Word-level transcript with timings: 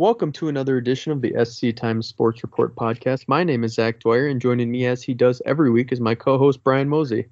Welcome 0.00 0.32
to 0.32 0.48
another 0.48 0.78
edition 0.78 1.12
of 1.12 1.20
the 1.20 1.44
SC 1.44 1.76
Times 1.76 2.06
Sports 2.06 2.42
Report 2.42 2.74
podcast. 2.74 3.28
My 3.28 3.44
name 3.44 3.64
is 3.64 3.74
Zach 3.74 4.00
Dwyer, 4.00 4.28
and 4.28 4.40
joining 4.40 4.70
me 4.70 4.86
as 4.86 5.02
he 5.02 5.12
does 5.12 5.42
every 5.44 5.70
week 5.70 5.92
is 5.92 6.00
my 6.00 6.14
co 6.14 6.38
host, 6.38 6.64
Brian 6.64 6.88
Mozey. 6.88 7.28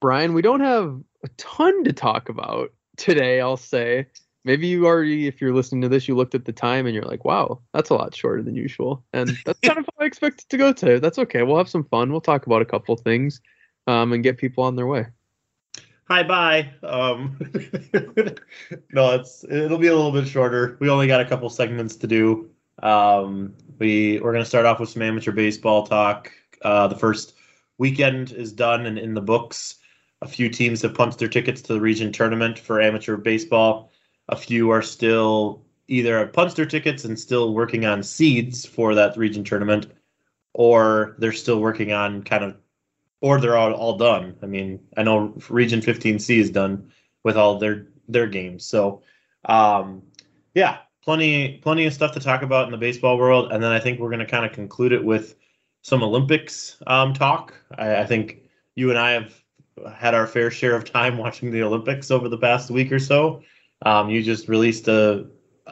Brian, 0.00 0.34
we 0.34 0.42
don't 0.42 0.62
have 0.62 1.00
a 1.22 1.28
ton 1.36 1.84
to 1.84 1.92
talk 1.92 2.28
about 2.28 2.72
today, 2.96 3.40
I'll 3.40 3.56
say. 3.56 4.08
Maybe 4.44 4.66
you 4.66 4.84
already, 4.84 5.28
if 5.28 5.40
you're 5.40 5.54
listening 5.54 5.82
to 5.82 5.88
this, 5.88 6.08
you 6.08 6.16
looked 6.16 6.34
at 6.34 6.44
the 6.44 6.52
time 6.52 6.86
and 6.86 6.94
you're 6.96 7.04
like, 7.04 7.24
wow, 7.24 7.60
that's 7.72 7.90
a 7.90 7.94
lot 7.94 8.16
shorter 8.16 8.42
than 8.42 8.56
usual. 8.56 9.04
And 9.12 9.28
that's 9.46 9.60
kind 9.60 9.78
of 9.78 9.84
how 9.84 10.02
I 10.02 10.06
expected 10.06 10.48
to 10.48 10.56
go 10.56 10.72
today. 10.72 10.98
That's 10.98 11.20
okay. 11.20 11.44
We'll 11.44 11.58
have 11.58 11.70
some 11.70 11.84
fun. 11.84 12.10
We'll 12.10 12.20
talk 12.20 12.46
about 12.46 12.62
a 12.62 12.64
couple 12.66 12.96
things 12.96 13.40
um, 13.86 14.12
and 14.12 14.24
get 14.24 14.38
people 14.38 14.64
on 14.64 14.74
their 14.74 14.88
way. 14.88 15.06
Hi, 16.12 16.22
bye. 16.22 16.70
Um, 16.82 17.38
no, 18.92 19.14
it's 19.14 19.44
it'll 19.44 19.78
be 19.78 19.86
a 19.86 19.96
little 19.96 20.12
bit 20.12 20.28
shorter. 20.28 20.76
We 20.78 20.90
only 20.90 21.06
got 21.06 21.22
a 21.22 21.24
couple 21.24 21.48
segments 21.48 21.96
to 21.96 22.06
do. 22.06 22.50
Um, 22.82 23.54
we 23.78 24.20
we're 24.20 24.34
gonna 24.34 24.44
start 24.44 24.66
off 24.66 24.78
with 24.78 24.90
some 24.90 25.00
amateur 25.00 25.32
baseball 25.32 25.86
talk. 25.86 26.30
Uh, 26.60 26.86
the 26.88 26.98
first 26.98 27.32
weekend 27.78 28.32
is 28.32 28.52
done 28.52 28.84
and 28.84 28.98
in 28.98 29.14
the 29.14 29.22
books. 29.22 29.76
A 30.20 30.28
few 30.28 30.50
teams 30.50 30.82
have 30.82 30.92
punched 30.92 31.18
their 31.18 31.28
tickets 31.28 31.62
to 31.62 31.72
the 31.72 31.80
region 31.80 32.12
tournament 32.12 32.58
for 32.58 32.78
amateur 32.78 33.16
baseball. 33.16 33.90
A 34.28 34.36
few 34.36 34.68
are 34.68 34.82
still 34.82 35.64
either 35.88 36.18
have 36.18 36.34
punched 36.34 36.56
their 36.56 36.66
tickets 36.66 37.06
and 37.06 37.18
still 37.18 37.54
working 37.54 37.86
on 37.86 38.02
seeds 38.02 38.66
for 38.66 38.94
that 38.94 39.16
region 39.16 39.44
tournament, 39.44 39.86
or 40.52 41.16
they're 41.16 41.32
still 41.32 41.62
working 41.62 41.94
on 41.94 42.22
kind 42.22 42.44
of 42.44 42.54
or 43.22 43.40
they're 43.40 43.56
all, 43.56 43.72
all 43.72 43.96
done. 43.96 44.36
I 44.42 44.46
mean, 44.46 44.80
I 44.96 45.02
know 45.02 45.32
Region 45.48 45.80
15C 45.80 46.38
is 46.38 46.50
done 46.50 46.90
with 47.22 47.38
all 47.38 47.58
their 47.58 47.86
their 48.08 48.26
games. 48.26 48.66
So, 48.66 49.02
um, 49.46 50.02
yeah, 50.54 50.78
plenty 51.02 51.58
plenty 51.58 51.86
of 51.86 51.94
stuff 51.94 52.12
to 52.12 52.20
talk 52.20 52.42
about 52.42 52.66
in 52.66 52.72
the 52.72 52.76
baseball 52.76 53.16
world, 53.16 53.52
and 53.52 53.62
then 53.62 53.72
I 53.72 53.80
think 53.80 53.98
we're 53.98 54.10
going 54.10 54.18
to 54.18 54.26
kind 54.26 54.44
of 54.44 54.52
conclude 54.52 54.92
it 54.92 55.02
with 55.02 55.36
some 55.82 56.02
Olympics 56.02 56.76
um, 56.86 57.14
talk. 57.14 57.54
I, 57.78 58.00
I 58.00 58.06
think 58.06 58.42
you 58.74 58.90
and 58.90 58.98
I 58.98 59.12
have 59.12 59.42
had 59.94 60.14
our 60.14 60.26
fair 60.26 60.50
share 60.50 60.76
of 60.76 60.84
time 60.84 61.16
watching 61.24 61.50
the 61.50 61.62
Olympics 61.62 62.10
over 62.10 62.28
the 62.28 62.38
past 62.38 62.70
week 62.70 62.92
or 62.92 62.98
so. 62.98 63.42
Um, 63.86 64.10
you 64.10 64.22
just 64.22 64.48
released 64.48 64.88
a 64.88 65.26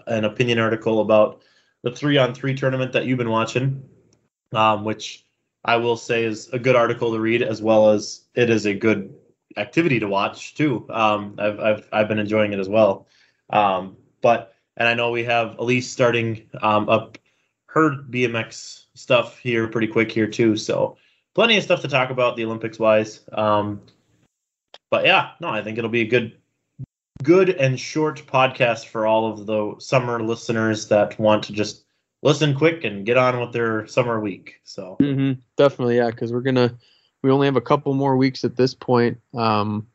an 0.06 0.24
opinion 0.24 0.60
article 0.60 1.00
about 1.00 1.42
the 1.82 1.90
three 1.90 2.16
on 2.16 2.32
three 2.32 2.54
tournament 2.54 2.92
that 2.92 3.06
you've 3.06 3.18
been 3.18 3.30
watching, 3.30 3.82
um, 4.52 4.84
which 4.84 5.26
I 5.64 5.76
will 5.76 5.96
say 5.96 6.24
is 6.24 6.48
a 6.48 6.58
good 6.58 6.76
article 6.76 7.12
to 7.12 7.20
read 7.20 7.42
as 7.42 7.60
well 7.60 7.90
as 7.90 8.24
it 8.34 8.50
is 8.50 8.66
a 8.66 8.74
good 8.74 9.14
activity 9.56 10.00
to 10.00 10.08
watch 10.08 10.54
too. 10.54 10.86
Um, 10.90 11.34
I've, 11.38 11.60
I've, 11.60 11.88
I've 11.92 12.08
been 12.08 12.18
enjoying 12.18 12.52
it 12.52 12.58
as 12.58 12.68
well. 12.68 13.06
Um, 13.50 13.96
but, 14.22 14.54
and 14.76 14.88
I 14.88 14.94
know 14.94 15.10
we 15.10 15.24
have 15.24 15.56
Alise 15.56 15.84
starting 15.84 16.48
um, 16.62 16.88
up 16.88 17.18
her 17.66 17.90
BMX 17.90 18.86
stuff 18.94 19.38
here 19.38 19.68
pretty 19.68 19.86
quick 19.86 20.10
here 20.10 20.26
too. 20.26 20.56
So 20.56 20.96
plenty 21.34 21.56
of 21.56 21.62
stuff 21.62 21.82
to 21.82 21.88
talk 21.88 22.10
about 22.10 22.36
the 22.36 22.44
Olympics 22.44 22.78
wise. 22.78 23.20
Um, 23.32 23.80
but 24.90 25.04
yeah, 25.04 25.30
no, 25.40 25.48
I 25.48 25.62
think 25.62 25.78
it'll 25.78 25.90
be 25.90 26.02
a 26.02 26.08
good, 26.08 26.36
good 27.22 27.50
and 27.50 27.78
short 27.78 28.24
podcast 28.26 28.86
for 28.86 29.06
all 29.06 29.30
of 29.30 29.46
the 29.46 29.74
summer 29.78 30.22
listeners 30.22 30.88
that 30.88 31.18
want 31.18 31.44
to 31.44 31.52
just 31.52 31.84
listen 32.22 32.54
quick 32.54 32.84
and 32.84 33.06
get 33.06 33.16
on 33.16 33.40
with 33.40 33.52
their 33.52 33.86
summer 33.86 34.20
week. 34.20 34.60
So 34.64 34.96
mm-hmm. 35.00 35.40
definitely, 35.56 35.96
yeah, 35.96 36.10
because 36.10 36.32
we're 36.32 36.40
gonna 36.40 36.76
we 37.22 37.30
only 37.30 37.46
have 37.46 37.56
a 37.56 37.62
couple 37.62 37.92
more 37.94 38.16
weeks 38.16 38.44
at 38.44 38.56
this 38.56 38.74
point. 38.74 39.18
Um, 39.34 39.86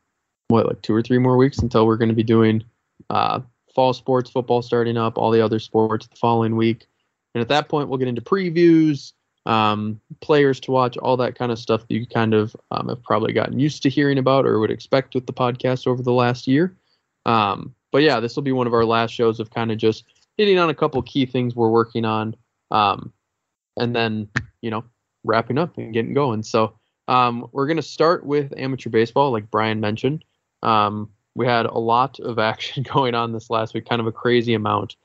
what 0.47 0.67
like 0.67 0.81
two 0.81 0.93
or 0.93 1.01
three 1.01 1.17
more 1.17 1.37
weeks 1.37 1.57
until 1.59 1.85
we're 1.85 1.97
gonna 1.97 2.13
be 2.13 2.23
doing 2.23 2.63
uh, 3.09 3.41
fall 3.73 3.93
sports, 3.93 4.29
football 4.29 4.61
starting 4.61 4.97
up, 4.97 5.17
all 5.17 5.31
the 5.31 5.41
other 5.41 5.59
sports 5.59 6.07
the 6.07 6.15
following 6.15 6.55
week, 6.55 6.87
and 7.33 7.41
at 7.41 7.49
that 7.49 7.69
point 7.69 7.89
we'll 7.89 7.99
get 7.99 8.07
into 8.07 8.21
previews. 8.21 9.13
Um, 9.47 10.01
players 10.21 10.59
to 10.61 10.71
watch, 10.71 10.97
all 10.97 11.17
that 11.17 11.37
kind 11.37 11.51
of 11.51 11.59
stuff 11.59 11.81
that 11.81 11.93
you 11.93 12.07
kind 12.07 12.33
of 12.33 12.55
um, 12.71 12.89
have 12.89 13.03
probably 13.03 13.31
gotten 13.31 13.59
used 13.59 13.83
to 13.83 13.91
hearing 13.91 14.17
about 14.17 14.47
or 14.47 14.57
would 14.57 14.71
expect 14.71 15.13
with 15.13 15.27
the 15.27 15.33
podcast 15.33 15.85
over 15.85 16.01
the 16.01 16.11
last 16.11 16.47
year. 16.47 16.75
Um, 17.27 17.75
but 17.91 18.01
yeah, 18.01 18.19
this 18.19 18.35
will 18.35 18.41
be 18.41 18.51
one 18.51 18.65
of 18.65 18.73
our 18.73 18.85
last 18.85 19.11
shows 19.11 19.39
of 19.39 19.51
kind 19.51 19.71
of 19.71 19.77
just 19.77 20.03
hitting 20.37 20.57
on 20.57 20.69
a 20.69 20.73
couple 20.73 21.01
key 21.01 21.25
things 21.25 21.55
we're 21.55 21.69
working 21.69 22.05
on, 22.05 22.35
um, 22.71 23.11
and 23.77 23.95
then 23.95 24.29
you 24.61 24.71
know 24.71 24.83
wrapping 25.23 25.57
up 25.57 25.77
and 25.77 25.93
getting 25.93 26.13
going. 26.13 26.43
So 26.43 26.77
um, 27.07 27.47
we're 27.51 27.67
gonna 27.67 27.81
start 27.81 28.25
with 28.25 28.53
amateur 28.57 28.89
baseball, 28.89 29.31
like 29.31 29.49
Brian 29.51 29.79
mentioned. 29.79 30.25
Um, 30.63 31.09
we 31.35 31.45
had 31.45 31.65
a 31.65 31.77
lot 31.77 32.19
of 32.19 32.39
action 32.51 32.83
going 32.83 33.15
on 33.15 33.33
this 33.33 33.49
last 33.49 33.73
week, 33.73 33.87
kind 33.87 33.99
of 34.01 34.07
a 34.07 34.11
crazy 34.11 34.53
amount. 34.53 34.95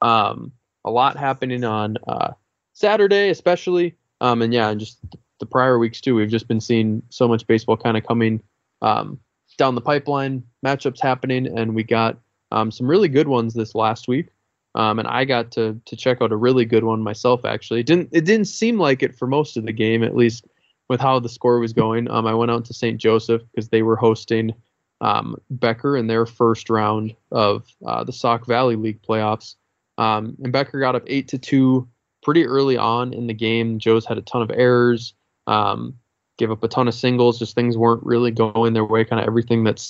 Um, 0.00 0.52
a 0.84 0.90
lot 0.90 1.16
happening 1.16 1.64
on 1.64 1.96
uh, 2.06 2.32
Saturday, 2.72 3.30
especially, 3.30 3.96
um, 4.20 4.42
and 4.42 4.54
yeah, 4.54 4.70
and 4.70 4.80
just 4.80 4.98
the 5.40 5.46
prior 5.46 5.78
weeks 5.78 6.00
too. 6.00 6.14
We've 6.14 6.30
just 6.30 6.48
been 6.48 6.60
seeing 6.60 7.02
so 7.08 7.28
much 7.28 7.46
baseball 7.46 7.76
kind 7.76 7.96
of 7.96 8.06
coming 8.06 8.42
um, 8.82 9.18
down 9.56 9.74
the 9.74 9.80
pipeline, 9.80 10.44
matchups 10.64 11.00
happening, 11.00 11.46
and 11.46 11.74
we 11.74 11.82
got 11.82 12.18
um, 12.52 12.70
some 12.70 12.86
really 12.86 13.08
good 13.08 13.28
ones 13.28 13.54
this 13.54 13.74
last 13.74 14.08
week. 14.08 14.28
Um, 14.74 14.98
and 14.98 15.08
I 15.08 15.24
got 15.24 15.50
to 15.52 15.80
to 15.84 15.96
check 15.96 16.20
out 16.20 16.32
a 16.32 16.36
really 16.36 16.64
good 16.64 16.84
one 16.84 17.02
myself. 17.02 17.44
Actually, 17.44 17.80
it 17.80 17.86
didn't 17.86 18.10
it 18.12 18.24
didn't 18.24 18.46
seem 18.46 18.78
like 18.78 19.02
it 19.02 19.14
for 19.16 19.26
most 19.26 19.56
of 19.56 19.64
the 19.64 19.72
game, 19.72 20.02
at 20.02 20.16
least 20.16 20.46
with 20.88 21.00
how 21.00 21.18
the 21.18 21.28
score 21.28 21.58
was 21.58 21.72
going. 21.72 22.10
Um, 22.10 22.26
I 22.26 22.34
went 22.34 22.50
out 22.50 22.64
to 22.66 22.74
St. 22.74 22.98
Joseph 22.98 23.42
because 23.50 23.68
they 23.68 23.82
were 23.82 23.96
hosting 23.96 24.54
um, 25.00 25.36
Becker 25.50 25.96
in 25.96 26.06
their 26.06 26.26
first 26.26 26.70
round 26.70 27.14
of 27.30 27.66
uh, 27.86 28.04
the 28.04 28.12
Sauk 28.12 28.46
Valley 28.46 28.76
League 28.76 29.02
playoffs. 29.02 29.56
Um, 29.96 30.36
and 30.42 30.52
Becker 30.52 30.80
got 30.80 30.94
up 30.94 31.04
eight 31.06 31.28
to 31.28 31.38
two 31.38 31.88
pretty 32.22 32.46
early 32.46 32.76
on 32.76 33.12
in 33.12 33.26
the 33.26 33.34
game. 33.34 33.78
Joe's 33.78 34.06
had 34.06 34.18
a 34.18 34.22
ton 34.22 34.42
of 34.42 34.50
errors, 34.50 35.14
um, 35.46 35.94
gave 36.36 36.50
up 36.50 36.62
a 36.62 36.68
ton 36.68 36.88
of 36.88 36.94
singles. 36.94 37.38
Just 37.38 37.54
things 37.54 37.76
weren't 37.76 38.04
really 38.04 38.30
going 38.30 38.72
their 38.72 38.84
way. 38.84 39.04
Kind 39.04 39.20
of 39.20 39.26
everything 39.26 39.64
that 39.64 39.84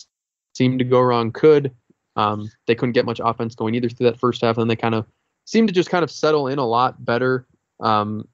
seemed 0.54 0.78
to 0.78 0.84
go 0.84 1.00
wrong 1.00 1.30
could. 1.30 1.72
Um, 2.18 2.50
they 2.66 2.74
couldn't 2.74 2.94
get 2.94 3.06
much 3.06 3.20
offense 3.22 3.54
going 3.54 3.76
either 3.76 3.88
through 3.88 4.10
that 4.10 4.18
first 4.18 4.42
half, 4.42 4.56
and 4.56 4.62
then 4.62 4.68
they 4.68 4.76
kind 4.76 4.96
of 4.96 5.06
seemed 5.44 5.68
to 5.68 5.74
just 5.74 5.88
kind 5.88 6.02
of 6.02 6.10
settle 6.10 6.48
in 6.48 6.58
a 6.58 6.66
lot 6.66 7.04
better. 7.04 7.46
Um, 7.78 8.26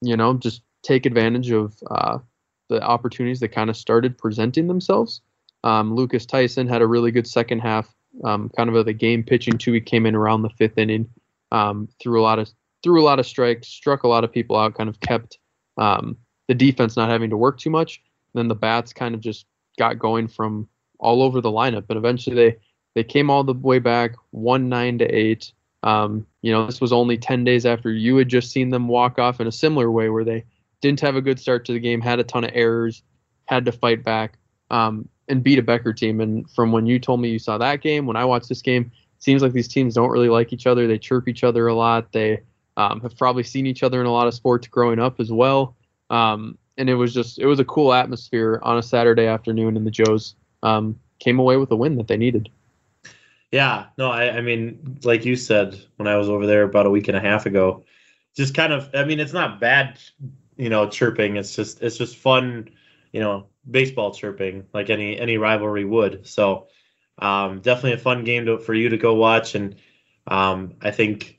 you 0.00 0.16
know, 0.16 0.34
just 0.34 0.62
take 0.82 1.06
advantage 1.06 1.50
of 1.50 1.74
uh, 1.90 2.18
the 2.68 2.80
opportunities 2.80 3.40
that 3.40 3.48
kind 3.48 3.68
of 3.68 3.76
started 3.76 4.16
presenting 4.16 4.68
themselves. 4.68 5.20
Um, 5.64 5.94
Lucas 5.94 6.24
Tyson 6.24 6.68
had 6.68 6.82
a 6.82 6.86
really 6.86 7.10
good 7.10 7.26
second 7.26 7.58
half, 7.58 7.92
um, 8.22 8.48
kind 8.56 8.68
of 8.68 8.76
a, 8.76 8.84
the 8.84 8.92
game 8.92 9.24
pitching 9.24 9.58
too. 9.58 9.72
He 9.72 9.80
came 9.80 10.06
in 10.06 10.14
around 10.14 10.42
the 10.42 10.50
fifth 10.50 10.78
inning, 10.78 11.08
um, 11.50 11.88
threw 12.00 12.20
a 12.20 12.22
lot 12.22 12.38
of 12.38 12.48
threw 12.84 13.02
a 13.02 13.04
lot 13.04 13.18
of 13.18 13.26
strikes, 13.26 13.66
struck 13.66 14.04
a 14.04 14.08
lot 14.08 14.24
of 14.24 14.32
people 14.32 14.56
out, 14.56 14.74
kind 14.74 14.88
of 14.88 15.00
kept 15.00 15.38
um, 15.78 16.16
the 16.46 16.54
defense 16.54 16.96
not 16.96 17.10
having 17.10 17.30
to 17.30 17.36
work 17.36 17.58
too 17.58 17.70
much. 17.70 18.00
And 18.34 18.40
then 18.40 18.48
the 18.48 18.54
bats 18.54 18.92
kind 18.92 19.14
of 19.14 19.20
just 19.20 19.46
got 19.78 19.98
going 19.98 20.28
from 20.28 20.68
all 20.98 21.22
over 21.22 21.40
the 21.40 21.50
lineup, 21.50 21.86
and 21.88 21.98
eventually 21.98 22.36
they 22.36 22.56
they 22.94 23.04
came 23.04 23.30
all 23.30 23.44
the 23.44 23.54
way 23.54 23.78
back, 23.78 24.14
one 24.30 24.68
nine 24.68 24.98
to 24.98 25.06
eight. 25.06 25.52
Um, 25.82 26.26
you 26.42 26.52
know, 26.52 26.66
this 26.66 26.80
was 26.80 26.92
only 26.92 27.18
ten 27.18 27.44
days 27.44 27.66
after 27.66 27.90
you 27.90 28.16
had 28.16 28.28
just 28.28 28.50
seen 28.50 28.70
them 28.70 28.88
walk 28.88 29.18
off 29.18 29.40
in 29.40 29.46
a 29.46 29.52
similar 29.52 29.90
way, 29.90 30.08
where 30.08 30.24
they 30.24 30.44
didn't 30.80 31.00
have 31.00 31.16
a 31.16 31.22
good 31.22 31.40
start 31.40 31.64
to 31.66 31.72
the 31.72 31.80
game, 31.80 32.00
had 32.00 32.20
a 32.20 32.24
ton 32.24 32.44
of 32.44 32.50
errors, 32.54 33.02
had 33.46 33.64
to 33.64 33.72
fight 33.72 34.04
back, 34.04 34.38
um, 34.70 35.08
and 35.28 35.42
beat 35.42 35.58
a 35.58 35.62
Becker 35.62 35.92
team. 35.92 36.20
And 36.20 36.48
from 36.50 36.72
when 36.72 36.86
you 36.86 36.98
told 36.98 37.20
me 37.20 37.30
you 37.30 37.38
saw 37.38 37.58
that 37.58 37.80
game, 37.80 38.06
when 38.06 38.16
I 38.16 38.24
watched 38.24 38.48
this 38.48 38.62
game, 38.62 38.90
seems 39.18 39.42
like 39.42 39.52
these 39.52 39.68
teams 39.68 39.94
don't 39.94 40.10
really 40.10 40.28
like 40.28 40.52
each 40.52 40.66
other. 40.66 40.86
They 40.86 40.98
chirp 40.98 41.28
each 41.28 41.44
other 41.44 41.66
a 41.66 41.74
lot. 41.74 42.12
They 42.12 42.40
um, 42.76 43.00
have 43.00 43.16
probably 43.16 43.42
seen 43.42 43.66
each 43.66 43.82
other 43.82 44.00
in 44.00 44.06
a 44.06 44.12
lot 44.12 44.26
of 44.26 44.34
sports 44.34 44.66
growing 44.66 44.98
up 44.98 45.20
as 45.20 45.30
well. 45.30 45.76
Um, 46.10 46.58
and 46.76 46.88
it 46.88 46.94
was 46.94 47.14
just 47.14 47.38
it 47.38 47.46
was 47.46 47.60
a 47.60 47.64
cool 47.64 47.92
atmosphere 47.92 48.60
on 48.62 48.78
a 48.78 48.82
Saturday 48.82 49.26
afternoon, 49.26 49.76
and 49.76 49.86
the 49.86 49.90
Joes 49.90 50.34
um, 50.62 50.98
came 51.18 51.38
away 51.38 51.56
with 51.56 51.70
a 51.70 51.76
win 51.76 51.96
that 51.96 52.08
they 52.08 52.16
needed. 52.16 52.48
Yeah, 53.52 53.86
no, 53.98 54.10
I, 54.10 54.38
I 54.38 54.40
mean, 54.40 54.98
like 55.04 55.24
you 55.26 55.36
said, 55.36 55.78
when 55.96 56.08
I 56.08 56.16
was 56.16 56.28
over 56.28 56.46
there 56.46 56.62
about 56.62 56.86
a 56.86 56.90
week 56.90 57.08
and 57.08 57.16
a 57.16 57.20
half 57.20 57.44
ago, 57.46 57.84
just 58.34 58.54
kind 58.54 58.72
of, 58.72 58.88
I 58.94 59.04
mean, 59.04 59.20
it's 59.20 59.34
not 59.34 59.60
bad, 59.60 59.98
you 60.56 60.70
know, 60.70 60.88
chirping. 60.88 61.36
It's 61.36 61.54
just, 61.54 61.82
it's 61.82 61.98
just 61.98 62.16
fun, 62.16 62.70
you 63.12 63.20
know, 63.20 63.48
baseball 63.70 64.12
chirping 64.14 64.66
like 64.72 64.90
any 64.90 65.18
any 65.20 65.36
rivalry 65.36 65.84
would. 65.84 66.26
So, 66.26 66.68
um, 67.18 67.60
definitely 67.60 67.92
a 67.92 67.98
fun 67.98 68.24
game 68.24 68.46
to, 68.46 68.58
for 68.58 68.72
you 68.74 68.88
to 68.88 68.96
go 68.96 69.14
watch, 69.14 69.54
and 69.54 69.76
um, 70.26 70.74
I 70.80 70.90
think 70.90 71.38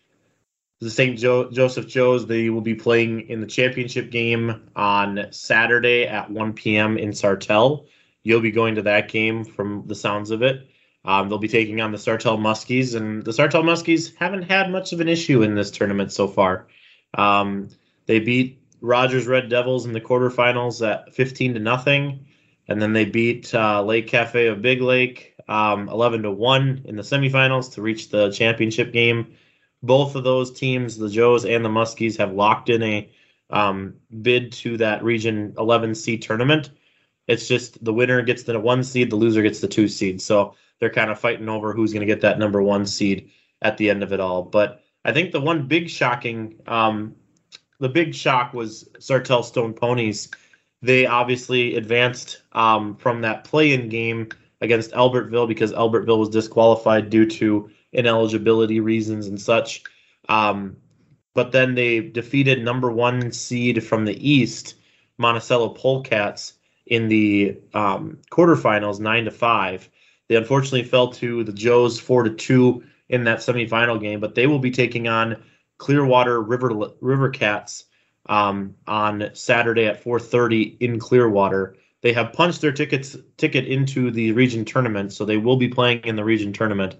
the 0.82 0.90
St. 0.92 1.18
Jo- 1.18 1.52
Joseph 1.52 1.88
Joes 1.88 2.28
they 2.28 2.50
will 2.50 2.62
be 2.62 2.76
playing 2.76 3.30
in 3.30 3.42
the 3.42 3.48
championship 3.48 4.12
game 4.12 4.70
on 4.76 5.28
Saturday 5.32 6.06
at 6.06 6.30
1 6.30 6.54
p.m. 6.54 6.98
in 6.98 7.12
Sartell. 7.12 7.88
You'll 8.24 8.42
be 8.42 8.52
going 8.52 8.76
to 8.76 8.84
that 8.84 9.10
game 9.10 9.44
from 9.46 9.84
the 9.88 9.96
sounds 9.96 10.32
of 10.32 10.44
it. 10.44 10.70
Um, 11.06 11.28
they'll 11.28 11.38
be 11.38 11.48
taking 11.48 11.82
on 11.82 11.92
the 11.92 11.98
Sartell 11.98 12.40
Muskies, 12.40 12.96
and 12.96 13.24
the 13.24 13.32
Sartell 13.32 13.64
Muskies 13.64 14.16
haven't 14.16 14.44
had 14.44 14.72
much 14.72 14.94
of 14.94 15.02
an 15.02 15.10
issue 15.10 15.42
in 15.44 15.56
this 15.56 15.72
tournament 15.72 16.12
so 16.12 16.28
far. 16.28 16.68
Um, 17.14 17.70
they 18.06 18.20
beat 18.20 18.62
Rogers 18.82 19.28
Red 19.28 19.50
Devils 19.50 19.86
in 19.86 19.92
the 19.92 20.02
quarterfinals 20.02 20.86
at 20.88 21.14
15 21.14 21.56
to 21.56 21.60
nothing, 21.60 22.26
and 22.68 22.82
then 22.82 22.94
they 22.94 23.06
beat 23.06 23.54
uh, 23.54 23.84
Lake 23.84 24.08
Cafe 24.08 24.48
of 24.48 24.62
Big 24.62 24.82
Lake 24.82 25.36
um, 25.48 25.90
11 25.90 26.24
to 26.24 26.32
one 26.32 26.82
in 26.86 26.96
the 26.96 27.04
semifinals 27.04 27.74
to 27.74 27.82
reach 27.82 28.10
the 28.10 28.32
championship 28.32 28.94
game. 28.94 29.36
both 29.82 30.16
of 30.16 30.24
those 30.24 30.52
teams, 30.52 30.98
the 30.98 31.10
Joes 31.10 31.44
and 31.44 31.66
the 31.66 31.70
Muskies, 31.70 32.18
have 32.18 32.32
locked 32.32 32.70
in 32.70 32.82
a 32.82 33.10
um, 33.50 33.96
bid 34.22 34.54
to 34.54 34.78
that 34.78 35.04
Region 35.04 35.54
11 35.58 35.96
seed 35.96 36.22
tournament. 36.22 36.70
It's 37.28 37.48
just 37.50 37.84
the 37.84 37.94
winner 37.94 38.22
gets 38.22 38.44
the 38.44 38.58
one 38.60 38.84
seed, 38.84 39.10
the 39.10 39.18
loser 39.18 39.42
gets 39.42 39.60
the 39.60 39.68
two 39.68 39.90
seed. 39.90 40.22
So 40.22 40.56
they're 40.80 40.90
kind 40.90 41.12
of 41.12 41.20
fighting 41.20 41.50
over 41.50 41.74
who's 41.74 41.94
going 41.94 42.06
to 42.06 42.14
get 42.14 42.22
that 42.22 42.40
number 42.40 42.62
one 42.62 42.86
seed 42.86 43.32
at 43.62 43.78
the 43.78 43.90
end 43.90 44.04
of 44.04 44.12
it 44.14 44.20
all. 44.20 44.44
But 44.44 44.82
I 45.06 45.12
think 45.12 45.32
the 45.32 45.42
one 45.42 45.68
big 45.68 45.90
shocking, 45.90 46.60
um, 46.68 47.16
the 47.80 47.90
big 47.90 48.14
shock 48.16 48.54
was 48.54 48.90
Sartell 49.00 49.44
Stone 49.44 49.74
Ponies. 49.74 50.30
They 50.82 51.06
obviously 51.06 51.76
advanced 51.76 52.42
um, 52.52 52.96
from 52.98 53.22
that 53.22 53.44
play-in 53.44 53.90
game 53.90 54.30
against 54.62 54.92
Albertville 54.92 55.48
because 55.48 55.74
Albertville 55.74 56.20
was 56.20 56.30
disqualified 56.30 57.10
due 57.10 57.26
to 57.26 57.70
ineligibility 57.92 58.80
reasons 58.80 59.28
and 59.28 59.40
such. 59.40 59.84
Um, 60.30 60.78
but 61.34 61.52
then 61.52 61.76
they 61.76 62.00
defeated 62.00 62.64
number 62.64 62.92
one 62.92 63.32
seed 63.32 63.84
from 63.84 64.06
the 64.06 64.30
East, 64.30 64.76
Monticello 65.18 65.74
Polecats, 65.74 66.54
in 66.86 67.08
the 67.08 67.58
um, 67.74 68.18
quarterfinals, 68.32 69.00
nine 69.00 69.26
to 69.26 69.32
five. 69.32 69.90
They 70.34 70.38
unfortunately 70.38 70.82
fell 70.82 71.10
to 71.10 71.44
the 71.44 71.54
Joes 71.54 72.00
four 72.00 72.24
to 72.24 72.32
two 72.32 72.84
in 73.08 73.24
that 73.26 73.38
semifinal 73.38 74.02
game, 74.02 74.20
but 74.20 74.34
they 74.34 74.48
will 74.48 74.58
be 74.58 74.72
taking 74.72 75.08
on 75.08 75.40
Clearwater 75.78 76.42
River 76.42 76.72
River 77.02 77.30
Cats 77.30 77.86
um, 78.26 78.74
on 78.88 79.30
Saturday 79.34 79.86
at 79.86 80.04
4:30 80.04 80.78
in 80.80 80.98
Clearwater. 80.98 81.78
They 82.02 82.14
have 82.14 82.34
punched 82.34 82.62
their 82.62 82.72
tickets 82.72 83.16
ticket 83.38 83.68
into 83.68 84.10
the 84.10 84.32
region 84.32 84.66
tournament, 84.66 85.14
so 85.14 85.24
they 85.24 85.38
will 85.38 85.56
be 85.56 85.68
playing 85.68 86.00
in 86.00 86.16
the 86.16 86.26
region 86.26 86.52
tournament. 86.52 86.96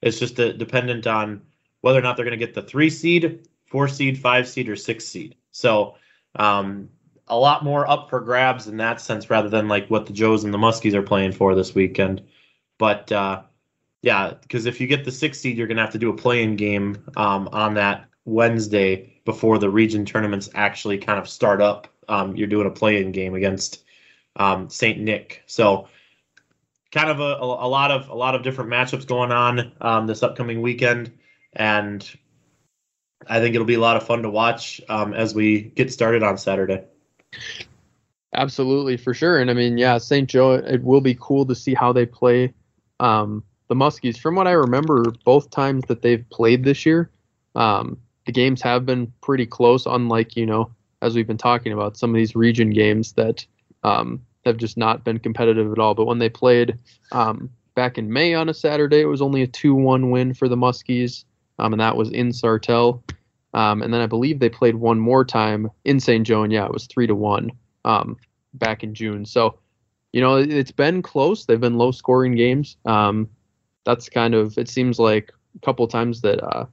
It's 0.00 0.20
just 0.20 0.38
a, 0.38 0.52
dependent 0.52 1.08
on 1.08 1.42
whether 1.80 1.98
or 1.98 2.02
not 2.02 2.16
they're 2.16 2.24
going 2.24 2.38
to 2.38 2.46
get 2.46 2.54
the 2.54 2.62
three 2.62 2.90
seed, 2.90 3.48
four 3.66 3.88
seed, 3.88 4.16
five 4.16 4.46
seed, 4.46 4.68
or 4.68 4.76
six 4.76 5.08
seed. 5.08 5.34
So 5.50 5.96
um, 6.36 6.90
a 7.26 7.36
lot 7.36 7.64
more 7.64 7.90
up 7.90 8.10
for 8.10 8.20
grabs 8.20 8.68
in 8.68 8.76
that 8.76 9.00
sense, 9.00 9.28
rather 9.28 9.48
than 9.48 9.66
like 9.66 9.88
what 9.88 10.06
the 10.06 10.12
Joes 10.12 10.44
and 10.44 10.54
the 10.54 10.58
Muskies 10.58 10.94
are 10.94 11.02
playing 11.02 11.32
for 11.32 11.56
this 11.56 11.74
weekend. 11.74 12.22
But 12.78 13.10
uh, 13.12 13.42
yeah, 14.02 14.34
because 14.40 14.66
if 14.66 14.80
you 14.80 14.86
get 14.86 15.04
the 15.04 15.12
six 15.12 15.40
seed, 15.40 15.56
you're 15.56 15.66
going 15.66 15.76
to 15.76 15.82
have 15.82 15.92
to 15.92 15.98
do 15.98 16.10
a 16.10 16.16
play-in 16.16 16.56
game 16.56 17.02
um, 17.16 17.48
on 17.52 17.74
that 17.74 18.06
Wednesday 18.24 19.20
before 19.24 19.58
the 19.58 19.70
region 19.70 20.04
tournaments 20.04 20.48
actually 20.54 20.98
kind 20.98 21.18
of 21.18 21.28
start 21.28 21.60
up. 21.60 21.88
Um, 22.08 22.36
you're 22.36 22.46
doing 22.46 22.66
a 22.66 22.70
play-in 22.70 23.12
game 23.12 23.34
against 23.34 23.82
um, 24.36 24.68
Saint 24.68 25.00
Nick, 25.00 25.42
so 25.46 25.88
kind 26.92 27.10
of 27.10 27.20
a, 27.20 27.34
a, 27.42 27.68
lot 27.68 27.90
of 27.90 28.08
a 28.08 28.14
lot 28.14 28.34
of 28.34 28.42
different 28.42 28.70
matchups 28.70 29.06
going 29.06 29.32
on 29.32 29.72
um, 29.80 30.06
this 30.06 30.22
upcoming 30.22 30.62
weekend, 30.62 31.12
and 31.54 32.08
I 33.26 33.40
think 33.40 33.54
it'll 33.54 33.66
be 33.66 33.74
a 33.74 33.80
lot 33.80 33.96
of 33.96 34.06
fun 34.06 34.22
to 34.22 34.30
watch 34.30 34.80
um, 34.88 35.14
as 35.14 35.34
we 35.34 35.62
get 35.62 35.92
started 35.92 36.22
on 36.22 36.38
Saturday. 36.38 36.84
Absolutely, 38.34 38.96
for 38.96 39.14
sure. 39.14 39.40
And 39.40 39.50
I 39.50 39.54
mean, 39.54 39.78
yeah, 39.78 39.98
St. 39.98 40.28
Joe, 40.28 40.52
it 40.52 40.82
will 40.82 41.00
be 41.00 41.16
cool 41.18 41.46
to 41.46 41.54
see 41.54 41.74
how 41.74 41.92
they 41.92 42.06
play 42.06 42.52
um, 43.00 43.42
the 43.68 43.74
Muskies. 43.74 44.18
From 44.18 44.34
what 44.34 44.46
I 44.46 44.52
remember, 44.52 45.04
both 45.24 45.50
times 45.50 45.84
that 45.86 46.02
they've 46.02 46.28
played 46.30 46.64
this 46.64 46.86
year, 46.86 47.10
um, 47.54 47.98
the 48.26 48.32
games 48.32 48.60
have 48.62 48.86
been 48.86 49.12
pretty 49.22 49.46
close, 49.46 49.86
unlike, 49.86 50.36
you 50.36 50.46
know, 50.46 50.70
as 51.02 51.14
we've 51.14 51.26
been 51.26 51.38
talking 51.38 51.72
about, 51.72 51.96
some 51.96 52.10
of 52.10 52.16
these 52.16 52.34
region 52.34 52.70
games 52.70 53.12
that 53.12 53.46
um, 53.82 54.20
have 54.44 54.56
just 54.56 54.76
not 54.76 55.04
been 55.04 55.18
competitive 55.18 55.70
at 55.70 55.78
all. 55.78 55.94
But 55.94 56.06
when 56.06 56.18
they 56.18 56.28
played 56.28 56.78
um, 57.12 57.50
back 57.74 57.98
in 57.98 58.12
May 58.12 58.34
on 58.34 58.48
a 58.48 58.54
Saturday, 58.54 59.00
it 59.00 59.06
was 59.06 59.22
only 59.22 59.42
a 59.42 59.46
2 59.46 59.74
1 59.74 60.10
win 60.10 60.34
for 60.34 60.48
the 60.48 60.56
Muskies, 60.56 61.24
um, 61.58 61.72
and 61.72 61.80
that 61.80 61.96
was 61.96 62.10
in 62.10 62.28
Sartell. 62.30 63.02
Um, 63.54 63.82
and 63.82 63.92
then 63.92 64.00
I 64.00 64.06
believe 64.06 64.38
they 64.38 64.50
played 64.50 64.74
one 64.74 64.98
more 64.98 65.24
time 65.24 65.70
in 65.84 65.98
St. 66.00 66.26
Joe, 66.26 66.42
and 66.42 66.52
yeah, 66.52 66.66
it 66.66 66.72
was 66.72 66.86
3 66.86 67.06
to 67.06 67.14
1 67.14 67.50
um, 67.84 68.16
back 68.54 68.82
in 68.82 68.94
June. 68.94 69.24
So, 69.24 69.58
you 70.16 70.22
know, 70.22 70.36
it's 70.36 70.72
been 70.72 71.02
close. 71.02 71.44
They've 71.44 71.60
been 71.60 71.76
low 71.76 71.90
scoring 71.90 72.36
games. 72.36 72.78
Um, 72.86 73.28
that's 73.84 74.08
kind 74.08 74.34
of, 74.34 74.56
it 74.56 74.66
seems 74.66 74.98
like 74.98 75.30
a 75.54 75.58
couple 75.58 75.86
times 75.86 76.22
that, 76.22 76.42
uh, 76.42 76.64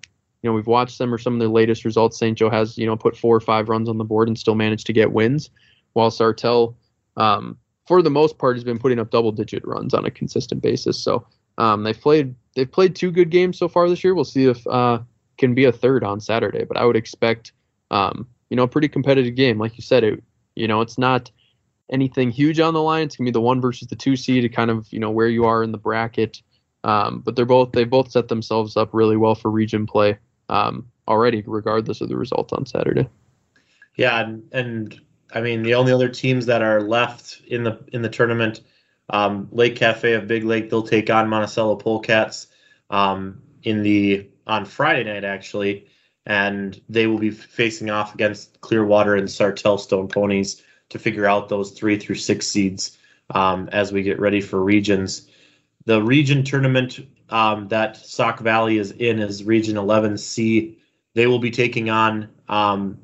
you 0.42 0.50
know, 0.50 0.54
we've 0.54 0.66
watched 0.66 0.98
them 0.98 1.14
or 1.14 1.18
some 1.18 1.34
of 1.34 1.40
their 1.40 1.50
latest 1.50 1.84
results. 1.84 2.18
St. 2.18 2.38
Joe 2.38 2.50
has, 2.50 2.78
you 2.78 2.86
know, 2.86 2.96
put 2.96 3.18
four 3.18 3.36
or 3.36 3.42
five 3.42 3.68
runs 3.68 3.90
on 3.90 3.98
the 3.98 4.06
board 4.06 4.30
and 4.30 4.40
still 4.40 4.56
managed 4.56 4.86
to 4.86 4.94
get 4.94 5.12
wins, 5.12 5.50
while 5.92 6.10
Sartell, 6.10 6.76
um, 7.18 7.58
for 7.86 8.02
the 8.02 8.10
most 8.10 8.38
part, 8.38 8.56
has 8.56 8.64
been 8.64 8.80
putting 8.80 8.98
up 8.98 9.12
double 9.12 9.34
digit 9.34 9.68
runs 9.68 9.94
on 9.94 10.06
a 10.06 10.10
consistent 10.10 10.62
basis. 10.62 10.98
So 10.98 11.28
um, 11.58 11.84
they've 11.84 12.00
played 12.00 12.36
they've 12.56 12.72
played 12.72 12.96
two 12.96 13.12
good 13.12 13.30
games 13.30 13.58
so 13.58 13.68
far 13.68 13.90
this 13.90 14.06
year. 14.06 14.16
We'll 14.16 14.24
see 14.24 14.46
if 14.46 14.66
uh, 14.68 15.00
can 15.38 15.54
be 15.54 15.66
a 15.66 15.72
third 15.74 16.06
on 16.06 16.22
Saturday, 16.22 16.64
but 16.64 16.78
I 16.78 16.86
would 16.86 16.96
expect 16.96 17.52
um, 17.92 18.26
you 18.50 18.56
know 18.56 18.64
a 18.64 18.70
pretty 18.70 18.88
competitive 18.88 19.36
game. 19.36 19.60
Like 19.60 19.76
you 19.76 19.82
said, 19.82 20.06
it 20.06 20.24
you 20.56 20.66
know 20.70 20.80
it's 20.80 20.98
not 20.98 21.30
anything 21.92 22.32
huge 22.32 22.60
on 22.60 22.74
the 22.74 22.82
line. 22.82 23.06
It's 23.06 23.16
gonna 23.16 23.28
be 23.28 23.32
the 23.32 23.42
one 23.42 23.62
versus 23.62 23.88
the 23.88 23.96
two 23.96 24.16
seed, 24.16 24.44
to 24.44 24.50
kind 24.50 24.72
of 24.72 24.88
you 24.92 25.00
know 25.00 25.12
where 25.12 25.28
you 25.28 25.46
are 25.46 25.64
in 25.64 25.72
the 25.72 25.78
bracket. 25.78 26.42
Um, 26.84 27.22
but 27.22 27.36
they're 27.36 27.46
both 27.46 27.72
they 27.72 27.86
both 27.86 28.12
set 28.12 28.28
themselves 28.28 28.76
up 28.76 28.90
really 28.94 29.18
well 29.18 29.36
for 29.36 29.50
region 29.50 29.86
play 29.86 30.18
um, 30.50 30.88
already, 31.08 31.44
regardless 31.46 32.02
of 32.02 32.10
the 32.10 32.18
result 32.18 32.52
on 32.54 32.66
Saturday. 32.66 33.08
Yeah, 33.96 34.20
and, 34.20 34.44
and 34.52 35.02
I 35.34 35.42
mean 35.42 35.64
the 35.64 35.76
only 35.76 35.92
other 35.92 36.10
teams 36.10 36.46
that 36.48 36.62
are 36.62 36.82
left 36.82 37.42
in 37.48 37.64
the 37.64 37.80
in 37.94 38.02
the 38.02 38.10
tournament, 38.10 38.62
um, 39.10 39.48
Lake 39.52 39.76
Cafe 39.76 40.14
of 40.14 40.28
Big 40.28 40.44
Lake, 40.44 40.70
they'll 40.70 40.84
take 40.84 41.10
on 41.10 41.30
Monticello 41.30 41.78
Polecats 41.78 42.48
um, 42.90 43.42
in 43.64 43.84
the 43.84 44.28
on 44.46 44.66
Friday 44.66 45.04
night 45.04 45.24
actually, 45.24 45.88
and 46.26 46.82
they 46.90 47.08
will 47.08 47.20
be 47.20 47.32
facing 47.32 47.90
off 47.90 48.14
against 48.14 48.60
Clearwater 48.62 49.16
and 49.16 49.28
Sartell 49.28 49.80
Stone 49.80 50.10
Ponies 50.10 50.62
to 50.94 51.00
figure 51.00 51.26
out 51.26 51.50
those 51.50 51.72
three 51.72 51.98
through 52.00 52.16
six 52.16 52.48
seeds 52.48 52.98
um, 53.32 53.68
as 53.72 53.92
we 53.92 54.04
get 54.04 54.20
ready 54.20 54.40
for 54.40 54.64
regions. 54.64 55.28
The 55.86 56.02
region 56.02 56.44
tournament 56.44 57.00
um, 57.30 57.68
that 57.68 57.98
Sauk 57.98 58.40
Valley 58.40 58.78
is 58.78 58.92
in 58.92 59.20
is 59.20 59.44
Region 59.44 59.76
11C. 59.76 60.78
They 61.16 61.28
will 61.28 61.40
be 61.40 61.52
taking 61.52 61.90
on. 61.90 62.30
Um, 62.48 63.00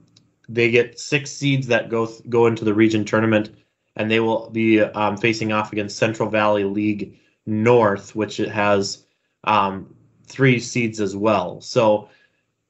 they 0.47 0.71
get 0.71 0.99
six 0.99 1.31
seeds 1.31 1.67
that 1.67 1.89
go 1.89 2.05
th- 2.05 2.21
go 2.29 2.45
into 2.45 2.63
the 2.63 2.73
region 2.73 3.05
tournament, 3.05 3.49
and 3.95 4.09
they 4.09 4.19
will 4.19 4.49
be 4.49 4.81
um, 4.81 5.17
facing 5.17 5.51
off 5.51 5.73
against 5.73 5.97
Central 5.97 6.29
Valley 6.29 6.63
League 6.63 7.19
North, 7.45 8.15
which 8.15 8.39
it 8.39 8.49
has 8.49 9.03
um, 9.43 9.93
three 10.27 10.59
seeds 10.59 11.01
as 11.01 11.15
well. 11.15 11.59
So 11.59 12.09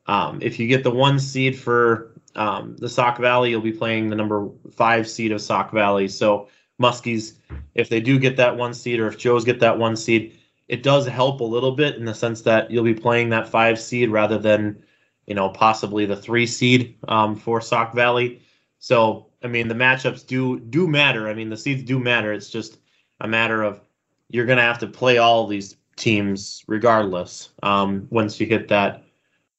um, 0.07 0.39
if 0.41 0.59
you 0.59 0.67
get 0.67 0.83
the 0.83 0.91
one 0.91 1.19
seed 1.19 1.59
for 1.59 2.18
um, 2.39 2.77
the 2.77 2.89
Sauk 2.89 3.17
Valley, 3.17 3.51
you'll 3.51 3.61
be 3.61 3.71
playing 3.71 4.09
the 4.09 4.15
number 4.15 4.49
five 4.71 5.07
seed 5.07 5.31
of 5.31 5.41
Sauk 5.41 5.71
Valley. 5.71 6.07
So 6.07 6.47
Muskies, 6.81 7.33
if 7.75 7.89
they 7.89 7.99
do 7.99 8.17
get 8.17 8.37
that 8.37 8.55
one 8.55 8.73
seed, 8.73 8.99
or 8.99 9.07
if 9.07 9.17
Joe's 9.17 9.43
get 9.43 9.59
that 9.59 9.77
one 9.77 9.95
seed, 9.95 10.39
it 10.69 10.81
does 10.81 11.05
help 11.05 11.41
a 11.41 11.43
little 11.43 11.73
bit 11.73 11.97
in 11.97 12.05
the 12.05 12.13
sense 12.13 12.41
that 12.43 12.71
you'll 12.71 12.83
be 12.83 12.93
playing 12.93 13.29
that 13.29 13.49
five 13.49 13.79
seed 13.79 14.09
rather 14.09 14.37
than, 14.37 14.81
you 15.27 15.35
know, 15.35 15.49
possibly 15.49 16.05
the 16.05 16.15
three 16.15 16.47
seed 16.47 16.95
um, 17.07 17.35
for 17.35 17.59
Sauk 17.59 17.93
Valley. 17.93 18.41
So 18.79 19.29
I 19.43 19.47
mean, 19.47 19.67
the 19.67 19.75
matchups 19.75 20.25
do 20.25 20.59
do 20.59 20.87
matter. 20.87 21.29
I 21.29 21.33
mean, 21.33 21.49
the 21.49 21.57
seeds 21.57 21.83
do 21.83 21.99
matter. 21.99 22.33
It's 22.33 22.49
just 22.49 22.77
a 23.19 23.27
matter 23.27 23.63
of 23.63 23.81
you're 24.29 24.45
going 24.45 24.57
to 24.57 24.63
have 24.63 24.79
to 24.79 24.87
play 24.87 25.17
all 25.17 25.47
these 25.47 25.75
teams 25.95 26.63
regardless 26.67 27.49
um, 27.63 28.07
once 28.09 28.39
you 28.39 28.45
hit 28.45 28.69
that 28.69 29.03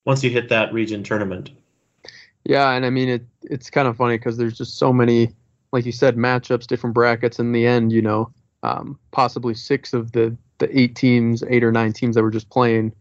once 0.07 0.25
you 0.25 0.31
hit 0.31 0.49
that 0.49 0.73
region 0.73 1.03
tournament. 1.03 1.51
Yeah, 2.51 2.73
and 2.73 2.85
I 2.85 2.91
mean 2.91 3.09
it. 3.09 3.25
It's 3.45 3.71
kind 3.71 3.87
of 3.87 3.97
funny 3.97 4.19
because 4.19 4.37
there's 4.37 4.59
just 4.59 4.77
so 4.77 4.93
many, 4.93 5.33
like 5.71 5.87
you 5.87 5.93
said, 5.93 6.17
matchups, 6.17 6.67
different 6.67 6.95
brackets. 6.95 7.39
In 7.39 7.53
the 7.53 7.65
end, 7.65 7.93
you 7.93 8.03
know, 8.03 8.33
um, 8.65 8.99
possibly 9.13 9.55
six 9.55 9.93
of 9.93 10.11
the 10.11 10.37
the 10.59 10.77
eight 10.77 10.97
teams, 10.97 11.45
eight 11.49 11.63
or 11.63 11.71
nine 11.71 11.93
teams 11.93 12.17
that 12.17 12.25
were 12.25 12.31
just 12.33 12.51
playing, 12.51 12.93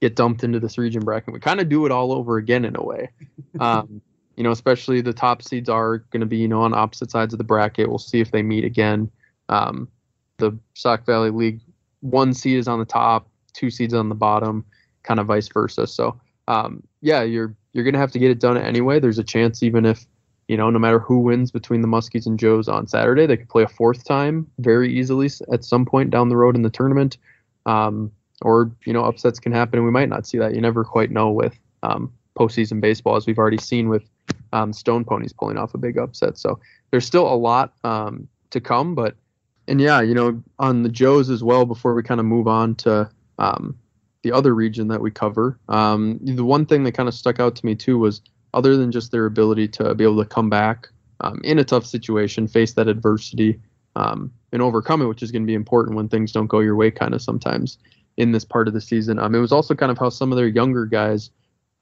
get 0.00 0.16
dumped 0.16 0.42
into 0.42 0.58
this 0.58 0.76
region 0.76 1.04
bracket. 1.04 1.32
We 1.32 1.38
kind 1.38 1.60
of 1.60 1.68
do 1.68 1.86
it 1.86 1.92
all 1.92 2.10
over 2.10 2.36
again 2.36 2.64
in 2.64 2.74
a 2.74 2.82
way. 2.82 3.10
Um, 3.60 4.02
you 4.36 4.44
know, 4.44 4.50
especially 4.50 5.00
the 5.00 5.14
top 5.14 5.40
seeds 5.40 5.70
are 5.70 5.98
going 6.10 6.20
to 6.20 6.26
be, 6.26 6.36
you 6.36 6.46
know, 6.48 6.60
on 6.60 6.74
opposite 6.74 7.10
sides 7.10 7.32
of 7.32 7.38
the 7.38 7.44
bracket. 7.44 7.88
We'll 7.88 7.98
see 7.98 8.20
if 8.20 8.32
they 8.32 8.42
meet 8.42 8.64
again. 8.64 9.10
Um, 9.48 9.88
the 10.36 10.58
Sauk 10.74 11.06
Valley 11.06 11.30
League 11.30 11.62
one 12.00 12.34
seed 12.34 12.58
is 12.58 12.68
on 12.68 12.78
the 12.78 12.84
top, 12.84 13.30
two 13.54 13.70
seeds 13.70 13.94
on 13.94 14.10
the 14.10 14.14
bottom, 14.14 14.62
kind 15.04 15.20
of 15.20 15.26
vice 15.26 15.48
versa. 15.48 15.86
So 15.86 16.20
um, 16.48 16.82
yeah, 17.00 17.22
you're 17.22 17.54
you're 17.76 17.84
gonna 17.84 17.98
have 17.98 18.12
to 18.12 18.18
get 18.18 18.30
it 18.30 18.40
done 18.40 18.56
anyway. 18.56 18.98
There's 18.98 19.18
a 19.18 19.24
chance 19.24 19.62
even 19.62 19.84
if 19.84 20.06
you 20.48 20.56
know 20.56 20.70
no 20.70 20.78
matter 20.78 20.98
who 20.98 21.20
wins 21.20 21.50
between 21.50 21.82
the 21.82 21.88
Muskies 21.88 22.26
and 22.26 22.38
Joes 22.38 22.68
on 22.68 22.86
Saturday, 22.86 23.26
they 23.26 23.36
could 23.36 23.48
play 23.48 23.62
a 23.62 23.68
fourth 23.68 24.04
time 24.04 24.50
very 24.58 24.92
easily 24.92 25.30
at 25.52 25.64
some 25.64 25.84
point 25.84 26.10
down 26.10 26.28
the 26.28 26.36
road 26.36 26.56
in 26.56 26.62
the 26.62 26.70
tournament. 26.70 27.18
Um, 27.66 28.12
or 28.42 28.70
you 28.84 28.92
know 28.92 29.02
upsets 29.02 29.38
can 29.38 29.52
happen 29.52 29.78
and 29.78 29.84
we 29.84 29.90
might 29.90 30.08
not 30.08 30.26
see 30.26 30.38
that. 30.38 30.54
You 30.54 30.60
never 30.60 30.84
quite 30.84 31.10
know 31.10 31.30
with 31.30 31.58
um, 31.82 32.12
postseason 32.38 32.80
baseball, 32.80 33.16
as 33.16 33.26
we've 33.26 33.38
already 33.38 33.58
seen 33.58 33.88
with 33.88 34.04
um, 34.52 34.72
Stone 34.72 35.04
Ponies 35.04 35.32
pulling 35.32 35.58
off 35.58 35.74
a 35.74 35.78
big 35.78 35.98
upset. 35.98 36.38
So 36.38 36.58
there's 36.90 37.06
still 37.06 37.32
a 37.32 37.34
lot 37.34 37.72
um, 37.84 38.28
to 38.50 38.60
come, 38.60 38.94
but 38.94 39.16
and 39.68 39.80
yeah, 39.80 40.00
you 40.00 40.14
know, 40.14 40.42
on 40.58 40.82
the 40.82 40.88
Joes 40.88 41.30
as 41.30 41.42
well. 41.42 41.64
Before 41.64 41.94
we 41.94 42.02
kind 42.02 42.20
of 42.20 42.26
move 42.26 42.46
on 42.46 42.74
to 42.76 43.08
um, 43.38 43.76
the 44.22 44.32
other 44.32 44.54
region 44.54 44.88
that 44.88 45.00
we 45.00 45.10
cover. 45.10 45.58
Um, 45.68 46.18
the 46.22 46.44
one 46.44 46.66
thing 46.66 46.84
that 46.84 46.92
kind 46.92 47.08
of 47.08 47.14
stuck 47.14 47.40
out 47.40 47.56
to 47.56 47.66
me 47.66 47.74
too 47.74 47.98
was 47.98 48.22
other 48.54 48.76
than 48.76 48.90
just 48.90 49.12
their 49.12 49.26
ability 49.26 49.68
to 49.68 49.94
be 49.94 50.04
able 50.04 50.22
to 50.22 50.28
come 50.28 50.50
back 50.50 50.88
um, 51.20 51.40
in 51.44 51.58
a 51.58 51.64
tough 51.64 51.86
situation, 51.86 52.48
face 52.48 52.72
that 52.74 52.88
adversity, 52.88 53.60
um, 53.96 54.30
and 54.52 54.62
overcome 54.62 55.02
it, 55.02 55.06
which 55.06 55.22
is 55.22 55.32
going 55.32 55.42
to 55.42 55.46
be 55.46 55.54
important 55.54 55.96
when 55.96 56.08
things 56.08 56.32
don't 56.32 56.46
go 56.46 56.60
your 56.60 56.76
way, 56.76 56.90
kind 56.90 57.14
of 57.14 57.22
sometimes 57.22 57.78
in 58.16 58.32
this 58.32 58.44
part 58.44 58.68
of 58.68 58.74
the 58.74 58.80
season. 58.80 59.18
Um, 59.18 59.34
it 59.34 59.38
was 59.40 59.52
also 59.52 59.74
kind 59.74 59.92
of 59.92 59.98
how 59.98 60.08
some 60.08 60.32
of 60.32 60.36
their 60.36 60.48
younger 60.48 60.86
guys 60.86 61.30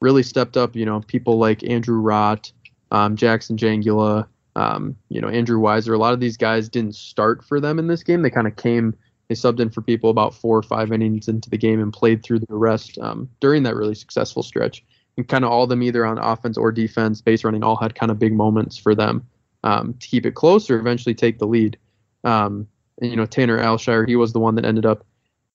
really 0.01 0.23
stepped 0.23 0.57
up. 0.57 0.77
You 0.77 0.85
know, 0.85 1.01
people 1.01 1.39
like 1.39 1.65
Andrew 1.65 2.03
Rott, 2.03 2.53
um, 2.91 3.17
Jackson 3.17 3.57
Jangula, 3.57 4.27
um, 4.57 4.97
you 5.09 5.21
know, 5.21 5.29
Andrew 5.29 5.61
Weiser. 5.61 5.95
A 5.95 5.99
lot 5.99 6.15
of 6.15 6.21
these 6.21 6.37
guys 6.37 6.69
didn't 6.69 6.95
start 6.95 7.45
for 7.45 7.61
them 7.61 7.79
in 7.79 7.87
this 7.87 8.03
game. 8.03 8.23
They 8.23 8.31
kind 8.31 8.47
of 8.47 8.57
came, 8.57 8.95
they 9.29 9.35
subbed 9.35 9.61
in 9.61 9.71
for 9.71 9.81
people 9.81 10.11
about 10.11 10.35
four 10.35 10.59
or 10.59 10.63
five 10.63 10.93
innings 10.93 11.29
into 11.29 11.49
the 11.49 11.59
game 11.59 11.81
and 11.81 11.93
played 11.93 12.23
through 12.23 12.41
the 12.41 12.47
rest 12.55 12.99
um, 12.99 13.29
during 13.41 13.63
that 13.63 13.75
really 13.75 13.95
successful 13.95 14.43
stretch. 14.43 14.85
And 15.17 15.27
kind 15.27 15.45
of 15.45 15.51
all 15.51 15.63
of 15.63 15.69
them, 15.69 15.83
either 15.83 16.05
on 16.05 16.19
offense 16.19 16.59
or 16.59 16.73
defense, 16.73 17.21
base 17.21 17.45
running, 17.45 17.63
all 17.63 17.77
had 17.77 17.95
kind 17.95 18.11
of 18.11 18.19
big 18.19 18.33
moments 18.33 18.77
for 18.77 18.95
them 18.95 19.27
um, 19.63 19.95
to 19.95 20.09
keep 20.09 20.27
it 20.27 20.35
close 20.35 20.69
or 20.69 20.79
eventually 20.79 21.15
take 21.15 21.39
the 21.39 21.47
lead. 21.47 21.79
Um, 22.25 22.67
and 23.01 23.11
you 23.11 23.17
know, 23.17 23.27
Tanner 23.27 23.59
Alshire, 23.59 24.07
he 24.07 24.17
was 24.17 24.33
the 24.33 24.41
one 24.41 24.55
that 24.57 24.65
ended 24.65 24.87
up 24.87 25.05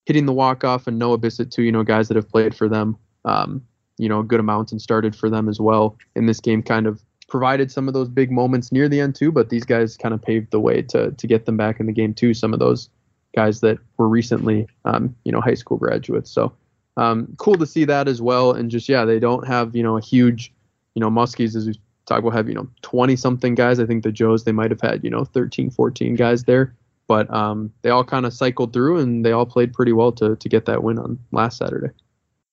hitting 0.05 0.25
the 0.25 0.33
walk 0.33 0.63
off, 0.63 0.87
and 0.87 0.97
Noah 0.97 1.17
Bissett 1.17 1.51
too. 1.51 1.63
You 1.63 1.71
know, 1.71 1.83
guys 1.83 2.07
that 2.07 2.15
have 2.15 2.29
played 2.29 2.55
for 2.55 2.67
them, 2.67 2.97
um, 3.25 3.61
you 3.97 4.09
know, 4.09 4.23
good 4.23 4.39
amount 4.39 4.71
and 4.71 4.81
started 4.81 5.15
for 5.15 5.29
them 5.29 5.47
as 5.47 5.59
well 5.59 5.97
in 6.15 6.25
this 6.25 6.39
game. 6.39 6.63
Kind 6.63 6.87
of 6.87 7.01
provided 7.27 7.71
some 7.71 7.87
of 7.87 7.93
those 7.93 8.09
big 8.09 8.31
moments 8.31 8.71
near 8.71 8.89
the 8.89 8.99
end 8.99 9.15
too, 9.15 9.31
but 9.31 9.49
these 9.49 9.65
guys 9.65 9.95
kind 9.95 10.13
of 10.13 10.21
paved 10.21 10.51
the 10.51 10.59
way 10.59 10.81
to 10.81 11.11
to 11.11 11.27
get 11.27 11.45
them 11.45 11.57
back 11.57 11.79
in 11.79 11.85
the 11.85 11.93
game 11.93 12.13
too. 12.13 12.33
Some 12.33 12.53
of 12.53 12.59
those 12.59 12.89
guys 13.35 13.61
that 13.61 13.77
were 13.97 14.07
recently, 14.07 14.67
um, 14.85 15.15
you 15.23 15.31
know, 15.31 15.41
high 15.41 15.53
school 15.53 15.77
graduates. 15.77 16.31
So 16.31 16.53
um, 16.97 17.33
cool 17.37 17.55
to 17.55 17.65
see 17.65 17.85
that 17.85 18.07
as 18.07 18.21
well. 18.21 18.51
And 18.51 18.69
just 18.69 18.89
yeah, 18.89 19.05
they 19.05 19.19
don't 19.19 19.47
have 19.47 19.75
you 19.75 19.83
know 19.83 19.97
a 19.97 20.01
huge, 20.01 20.53
you 20.95 20.99
know, 20.99 21.09
Muskies 21.09 21.55
as 21.55 21.67
we 21.67 21.79
talk 22.05 22.19
about 22.19 22.33
have 22.33 22.49
you 22.49 22.55
know 22.55 22.67
20 22.81 23.15
something 23.15 23.55
guys. 23.55 23.79
I 23.79 23.85
think 23.85 24.03
the 24.03 24.11
Joes 24.11 24.43
they 24.43 24.51
might 24.51 24.71
have 24.71 24.81
had 24.81 25.03
you 25.03 25.09
know 25.09 25.23
13, 25.23 25.69
14 25.69 26.15
guys 26.15 26.43
there, 26.43 26.75
but 27.07 27.33
um, 27.33 27.71
they 27.83 27.89
all 27.89 28.03
kind 28.03 28.25
of 28.25 28.33
cycled 28.33 28.73
through 28.73 28.99
and 28.99 29.25
they 29.25 29.31
all 29.31 29.45
played 29.45 29.73
pretty 29.73 29.93
well 29.93 30.11
to 30.13 30.35
to 30.35 30.49
get 30.49 30.65
that 30.65 30.83
win 30.83 30.99
on 30.99 31.17
last 31.31 31.57
Saturday. 31.57 31.93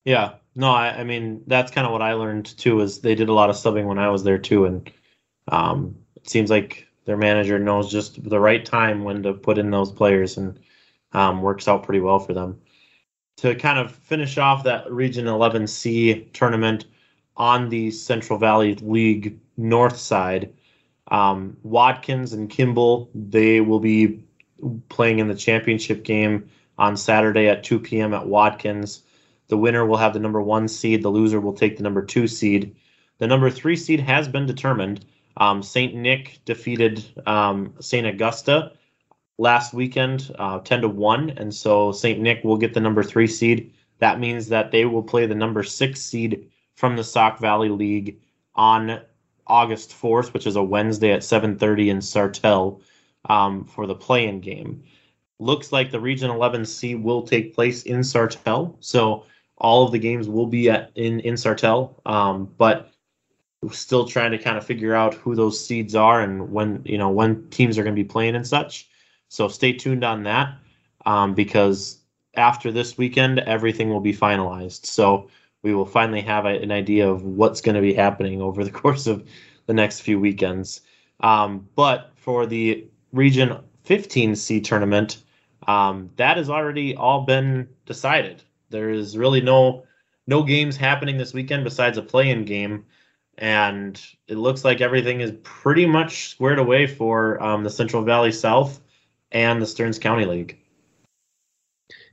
Yeah, 0.05 0.35
no, 0.55 0.71
I, 0.71 1.01
I 1.01 1.05
mean 1.05 1.43
that's 1.49 1.73
kind 1.73 1.87
of 1.87 1.93
what 1.93 2.03
I 2.03 2.13
learned 2.13 2.57
too. 2.57 2.81
Is 2.81 3.01
they 3.01 3.17
did 3.17 3.29
a 3.29 3.35
lot 3.35 3.51
of 3.51 3.57
subbing 3.57 3.87
when 3.87 3.99
I 3.99 4.11
was 4.11 4.23
there 4.23 4.39
too, 4.39 4.65
and 4.67 4.91
um, 5.49 5.97
it 6.15 6.31
seems 6.31 6.51
like 6.51 6.87
their 7.05 7.17
manager 7.17 7.59
knows 7.59 7.91
just 7.91 8.23
the 8.29 8.41
right 8.41 8.65
time 8.65 9.03
when 9.03 9.23
to 9.25 9.33
put 9.33 9.59
in 9.59 9.71
those 9.71 9.91
players, 9.91 10.37
and 10.37 10.61
um, 11.17 11.41
works 11.41 11.67
out 11.67 11.83
pretty 11.83 12.01
well 12.01 12.19
for 12.19 12.35
them. 12.35 12.61
To 13.39 13.55
kind 13.55 13.79
of 13.79 13.91
finish 13.91 14.39
off 14.39 14.65
that 14.65 14.91
Region 14.91 15.25
11C 15.25 16.33
tournament 16.33 16.85
on 17.37 17.69
the 17.71 17.91
Central 17.91 18.39
Valley 18.39 18.75
League 18.77 19.39
North 19.57 19.97
side, 19.97 20.53
um, 21.09 21.57
Watkins 21.63 22.33
and 22.33 22.51
Kimball 22.51 23.11
they 23.15 23.61
will 23.61 23.81
be 23.81 24.23
playing 24.89 25.19
in 25.19 25.29
the 25.29 25.35
championship 25.35 26.05
game 26.05 26.49
on 26.79 26.97
Saturday 26.97 27.49
at 27.49 27.65
2 27.65 27.79
p.m. 27.79 28.13
at 28.13 28.27
Watkins. 28.27 29.03
The 29.49 29.57
winner 29.57 29.87
will 29.87 29.97
have 29.97 30.13
the 30.13 30.19
number 30.19 30.43
one 30.43 30.69
seed. 30.69 31.03
The 31.03 31.09
loser 31.09 31.41
will 31.41 31.53
take 31.53 31.77
the 31.77 31.83
number 31.83 32.03
two 32.03 32.27
seed. 32.27 32.75
The 33.19 33.27
number 33.27 33.49
three 33.49 33.77
seed 33.77 34.01
has 34.01 34.29
been 34.29 34.45
determined. 34.45 35.05
Um, 35.37 35.63
St. 35.63 35.95
Nick 35.95 36.41
defeated 36.45 37.05
um, 37.27 37.75
St. 37.81 38.07
Augusta 38.07 38.73
last 39.39 39.75
weekend, 39.75 40.35
uh, 40.39 40.61
10 40.61 40.83
to 40.83 40.89
1. 40.89 41.31
And 41.31 41.55
so 41.55 41.93
St. 41.93 42.21
Nick 42.21 42.43
will 42.45 42.57
get 42.57 42.75
the 42.75 42.81
number 42.81 43.03
three 43.03 43.27
seed. 43.27 43.73
That 43.99 44.21
means 44.21 44.49
that 44.49 44.71
they 44.71 44.85
will 44.85 45.03
play 45.03 45.27
the 45.27 45.35
number 45.35 45.63
six 45.63 46.01
seed 46.01 46.51
from 46.75 46.97
the 46.97 47.05
Sauk 47.05 47.39
Valley 47.39 47.69
League 47.69 48.21
on 48.55 49.01
August 49.47 49.91
4th, 49.91 50.33
which 50.33 50.47
is 50.47 50.57
a 50.57 50.63
Wednesday 50.63 51.13
at 51.13 51.23
7:30 51.23 51.89
in 51.89 51.99
Sartell 51.99 52.81
um, 53.29 53.65
for 53.65 53.87
the 53.87 53.95
play-in 53.95 54.41
game. 54.41 54.83
Looks 55.39 55.73
like 55.73 55.91
the 55.91 56.01
Region 56.01 56.31
11C 56.31 57.01
will 57.01 57.23
take 57.23 57.55
place 57.55 57.83
in 57.83 58.01
Sartell, 58.01 58.77
so 58.81 59.25
all 59.59 59.85
of 59.85 59.93
the 59.93 59.99
games 59.99 60.29
will 60.29 60.47
be 60.47 60.71
at 60.71 60.91
in 60.95 61.21
in 61.21 61.35
Sartell, 61.35 61.95
um, 62.07 62.53
but 62.59 62.91
still 63.71 64.07
trying 64.07 64.31
to 64.31 64.39
kind 64.39 64.57
of 64.57 64.65
figure 64.65 64.95
out 64.95 65.15
who 65.15 65.35
those 65.35 65.65
seeds 65.65 65.95
are 65.95 66.21
and 66.21 66.53
when 66.53 66.83
you 66.85 66.99
know 66.99 67.11
when 67.11 67.49
teams 67.51 67.79
are 67.79 67.83
going 67.83 67.95
to 67.95 68.03
be 68.03 68.09
playing 68.09 68.35
and 68.35 68.47
such. 68.47 68.89
So 69.29 69.49
stay 69.49 69.73
tuned 69.73 70.05
on 70.05 70.23
that 70.25 70.55
um, 71.05 71.35
because 71.35 71.99
after 72.35 72.71
this 72.71 72.99
weekend, 72.99 73.39
everything 73.41 73.91
will 73.91 74.01
be 74.01 74.15
finalized. 74.15 74.87
So 74.87 75.29
we 75.63 75.75
will 75.75 75.87
finally 75.87 76.21
have 76.21 76.45
a, 76.45 76.61
an 76.63 76.71
idea 76.71 77.09
of 77.09 77.25
what's 77.25 77.61
going 77.61 77.75
to 77.75 77.81
be 77.81 77.95
happening 77.95 78.41
over 78.41 78.63
the 78.65 78.71
course 78.83 79.07
of 79.07 79.27
the 79.67 79.75
next 79.75 80.01
few 80.01 80.21
weekends. 80.21 80.83
Um, 81.21 81.69
but 81.75 82.13
for 82.17 82.47
the 82.47 82.87
Region 83.13 83.59
15C 83.87 84.63
tournament, 84.63 85.19
um, 85.67 86.11
that 86.17 86.37
has 86.37 86.51
already 86.51 86.95
all 86.95 87.23
been 87.23 87.69
decided. 87.87 88.43
There 88.71 88.91
is 88.91 89.17
really 89.17 89.41
no 89.41 89.85
no 90.29 90.43
games 90.43 90.77
happening 90.77 91.19
this 91.19 91.33
weekend 91.33 91.63
besides 91.63 91.99
a 91.99 92.03
play-in 92.03 92.45
game, 92.45 92.85
and 93.39 94.01
it 94.27 94.37
looks 94.37 94.65
like 94.65 94.81
everything 94.81 95.21
is 95.21 95.33
pretty 95.45 95.87
much 95.87 96.31
squared 96.31 96.59
away 96.59 96.87
for 96.87 97.41
um, 97.41 97.63
the 97.63 97.71
Central 97.71 98.03
Valley 98.03 98.33
South 98.33 98.81
and 99.37 99.61
the 99.61 99.67
Stearns 99.67 99.99
County 99.99 100.25
League. 100.25 100.59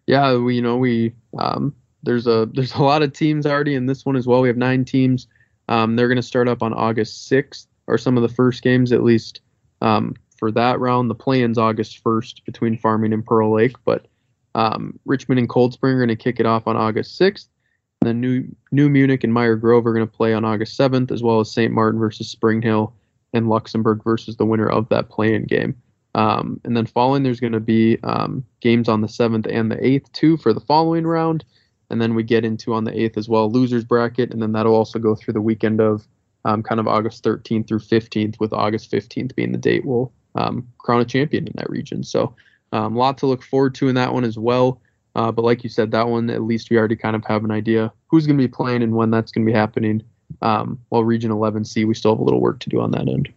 Yeah, 0.06 0.36
we 0.36 0.56
you 0.56 0.62
know 0.62 0.78
we 0.78 1.14
um, 1.40 1.74
there's 2.04 2.28
a 2.28 2.50
there's 2.54 2.74
a 2.74 2.84
lot 2.84 3.02
of 3.02 3.14
teams 3.14 3.46
already 3.46 3.76
in 3.76 3.86
this 3.86 4.06
one 4.06 4.18
as 4.18 4.28
well. 4.28 4.42
We 4.42 4.50
have 4.50 4.58
nine 4.58 4.84
teams. 4.84 5.28
Um, 5.70 5.96
they're 5.96 6.10
going 6.10 6.18
to 6.18 6.22
start 6.22 6.50
up 6.50 6.62
on 6.62 6.74
August 6.74 7.32
6th, 7.32 7.68
or 7.88 7.98
some 7.98 8.18
of 8.18 8.24
the 8.24 8.36
first 8.36 8.62
games 8.62 8.92
at 8.92 9.04
least 9.04 9.40
um, 9.82 10.16
for 10.38 10.52
that 10.52 10.82
round. 10.82 11.10
The 11.10 11.16
play-in's 11.16 11.58
August 11.58 12.04
1st 12.04 12.44
between 12.44 12.78
Farming 12.78 13.14
and 13.14 13.26
Pearl 13.26 13.54
Lake, 13.56 13.78
but 13.86 14.08
um, 14.56 15.00
Richmond 15.06 15.40
and 15.40 15.48
Cold 15.48 15.72
Spring 15.72 15.96
are 15.96 16.06
going 16.06 16.10
to 16.10 16.22
kick 16.22 16.42
it 16.42 16.46
off 16.46 16.68
on 16.68 16.76
August 16.76 17.18
6th. 17.20 17.48
And 18.02 18.10
then 18.10 18.20
New 18.20 18.54
New 18.74 18.90
Munich 18.90 19.24
and 19.24 19.34
Meire 19.34 19.56
Grove 19.56 19.88
are 19.88 19.94
going 19.94 20.06
to 20.06 20.14
play 20.14 20.34
on 20.34 20.44
August 20.44 20.78
7th, 20.78 21.10
as 21.12 21.24
well 21.24 21.40
as 21.40 21.50
St. 21.50 21.72
Martin 21.72 22.02
versus 22.02 22.28
Spring 22.28 22.62
Hill 22.62 22.94
and 23.32 23.48
Luxembourg 23.48 24.04
versus 24.04 24.36
the 24.36 24.46
winner 24.46 24.68
of 24.68 24.90
that 24.90 25.10
play-in 25.10 25.46
game. 25.46 25.82
Um, 26.16 26.62
and 26.64 26.78
then 26.78 26.86
following, 26.86 27.24
there's 27.24 27.40
going 27.40 27.54
to 27.54 27.60
be 27.60 27.98
um, 28.04 28.46
games 28.60 28.88
on 28.88 29.02
the 29.02 29.08
7th 29.08 29.48
and 29.52 29.72
the 29.72 29.78
8th 29.78 30.12
too 30.12 30.38
for 30.38 30.54
the 30.54 30.60
following 30.60 31.08
round. 31.08 31.44
And 31.90 32.02
then 32.02 32.16
we 32.16 32.24
get 32.24 32.46
into 32.46 32.74
on 32.74 32.84
the 32.84 32.92
8th 32.92 33.18
as 33.18 33.30
well 33.30 33.52
losers 33.52 33.84
bracket. 33.84 34.32
And 34.32 34.42
then 34.42 34.52
that'll 34.52 34.76
also 34.76 35.00
go 35.00 35.16
through 35.16 35.34
the 35.34 35.42
weekend 35.42 35.82
of 35.82 36.08
um, 36.46 36.62
kind 36.62 36.80
of 36.80 36.88
august 36.88 37.24
13th 37.24 37.68
through 37.68 37.80
15th 37.80 38.40
with 38.40 38.52
august 38.52 38.92
15th 38.92 39.34
being 39.34 39.54
the 39.54 39.58
date 39.58 39.86
we'll 39.86 40.12
um, 40.36 40.68
crown 40.78 41.00
a 41.00 41.06
champion 41.06 41.48
in 41.48 41.54
that 41.56 41.70
region. 41.70 42.04
So 42.04 42.36
a 42.72 42.78
um, 42.78 42.96
lot 42.96 43.18
to 43.20 43.28
look 43.28 43.44
forward 43.44 43.76
to 43.76 43.88
in 43.88 43.96
that 43.96 44.14
one 44.14 44.24
as 44.24 44.38
well. 44.38 44.82
Uh, 45.16 45.32
but 45.32 45.46
like 45.46 45.64
you 45.64 45.70
said 45.70 45.92
that 45.92 46.08
one 46.08 46.30
at 46.30 46.42
least 46.42 46.70
we 46.70 46.78
already 46.78 46.96
kind 46.96 47.16
of 47.16 47.24
have 47.26 47.44
an 47.44 47.52
idea 47.52 47.94
who's 48.08 48.26
going 48.26 48.38
to 48.38 48.44
be 48.44 48.52
playing 48.52 48.82
and 48.82 48.96
when 48.96 49.12
that's 49.12 49.32
going 49.32 49.46
to 49.46 49.52
be 49.52 49.58
happening. 49.58 50.04
Um, 50.42 50.80
while 50.90 51.04
region 51.04 51.32
11c 51.32 51.86
we 51.88 51.94
still 51.94 52.12
have 52.12 52.20
a 52.20 52.24
little 52.24 52.42
work 52.42 52.60
to 52.62 52.70
do 52.70 52.82
on 52.82 52.92
that 52.92 53.08
end 53.08 53.32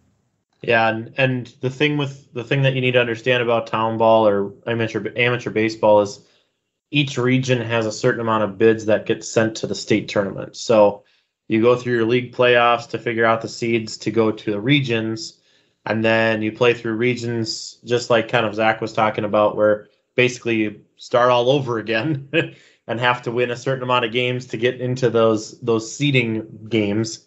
yeah, 0.67 0.89
and, 0.89 1.15
and 1.17 1.47
the 1.61 1.71
thing 1.71 1.97
with 1.97 2.33
the 2.33 2.43
thing 2.43 2.63
that 2.63 2.75
you 2.75 2.81
need 2.81 2.93
to 2.93 3.01
understand 3.01 3.41
about 3.41 3.69
town 3.69 3.99
ball 3.99 4.27
or 4.27 4.53
amateur 4.67 5.13
amateur 5.17 5.51
baseball 5.51 6.01
is 6.01 6.27
each 6.91 7.17
region 7.17 7.61
has 7.61 7.87
a 7.87 7.93
certain 7.93 8.21
amount 8.21 8.43
of 8.43 8.59
bids 8.59 8.85
that 8.87 9.07
get 9.07 9.25
sent 9.25 9.57
to 9.59 9.69
the 9.69 9.77
state 9.77 10.09
tournament. 10.09 10.57
So 10.57 11.05
you 11.47 11.63
go 11.63 11.77
through 11.77 11.93
your 11.93 12.05
league 12.05 12.35
playoffs 12.35 12.89
to 12.91 12.99
figure 12.99 13.25
out 13.25 13.43
the 13.43 13.49
seeds 13.49 13.97
to 13.99 14.11
go 14.11 14.33
to 14.33 14.51
the 14.51 14.61
regions, 14.61 15.41
and 15.85 16.05
then 16.05 16.43
you 16.43 16.51
play 16.51 16.75
through 16.75 16.95
regions 16.95 17.79
just 17.85 18.11
like 18.11 18.29
kind 18.29 18.45
of 18.45 18.57
Zach 18.57 18.81
was 18.81 18.93
talking 18.93 19.25
about, 19.25 19.55
where 19.55 19.87
basically 20.17 20.57
you 20.57 20.81
start 20.97 21.31
all 21.31 21.49
over 21.49 21.79
again 21.79 22.29
and 22.89 22.99
have 22.99 23.23
to 23.23 23.31
win 23.31 23.53
a 23.53 23.57
certain 23.57 23.85
amount 23.85 24.05
of 24.05 24.11
games 24.11 24.47
to 24.47 24.57
get 24.57 24.81
into 24.81 25.11
those 25.11 25.61
those 25.61 25.95
seeding 25.95 26.67
games. 26.69 27.26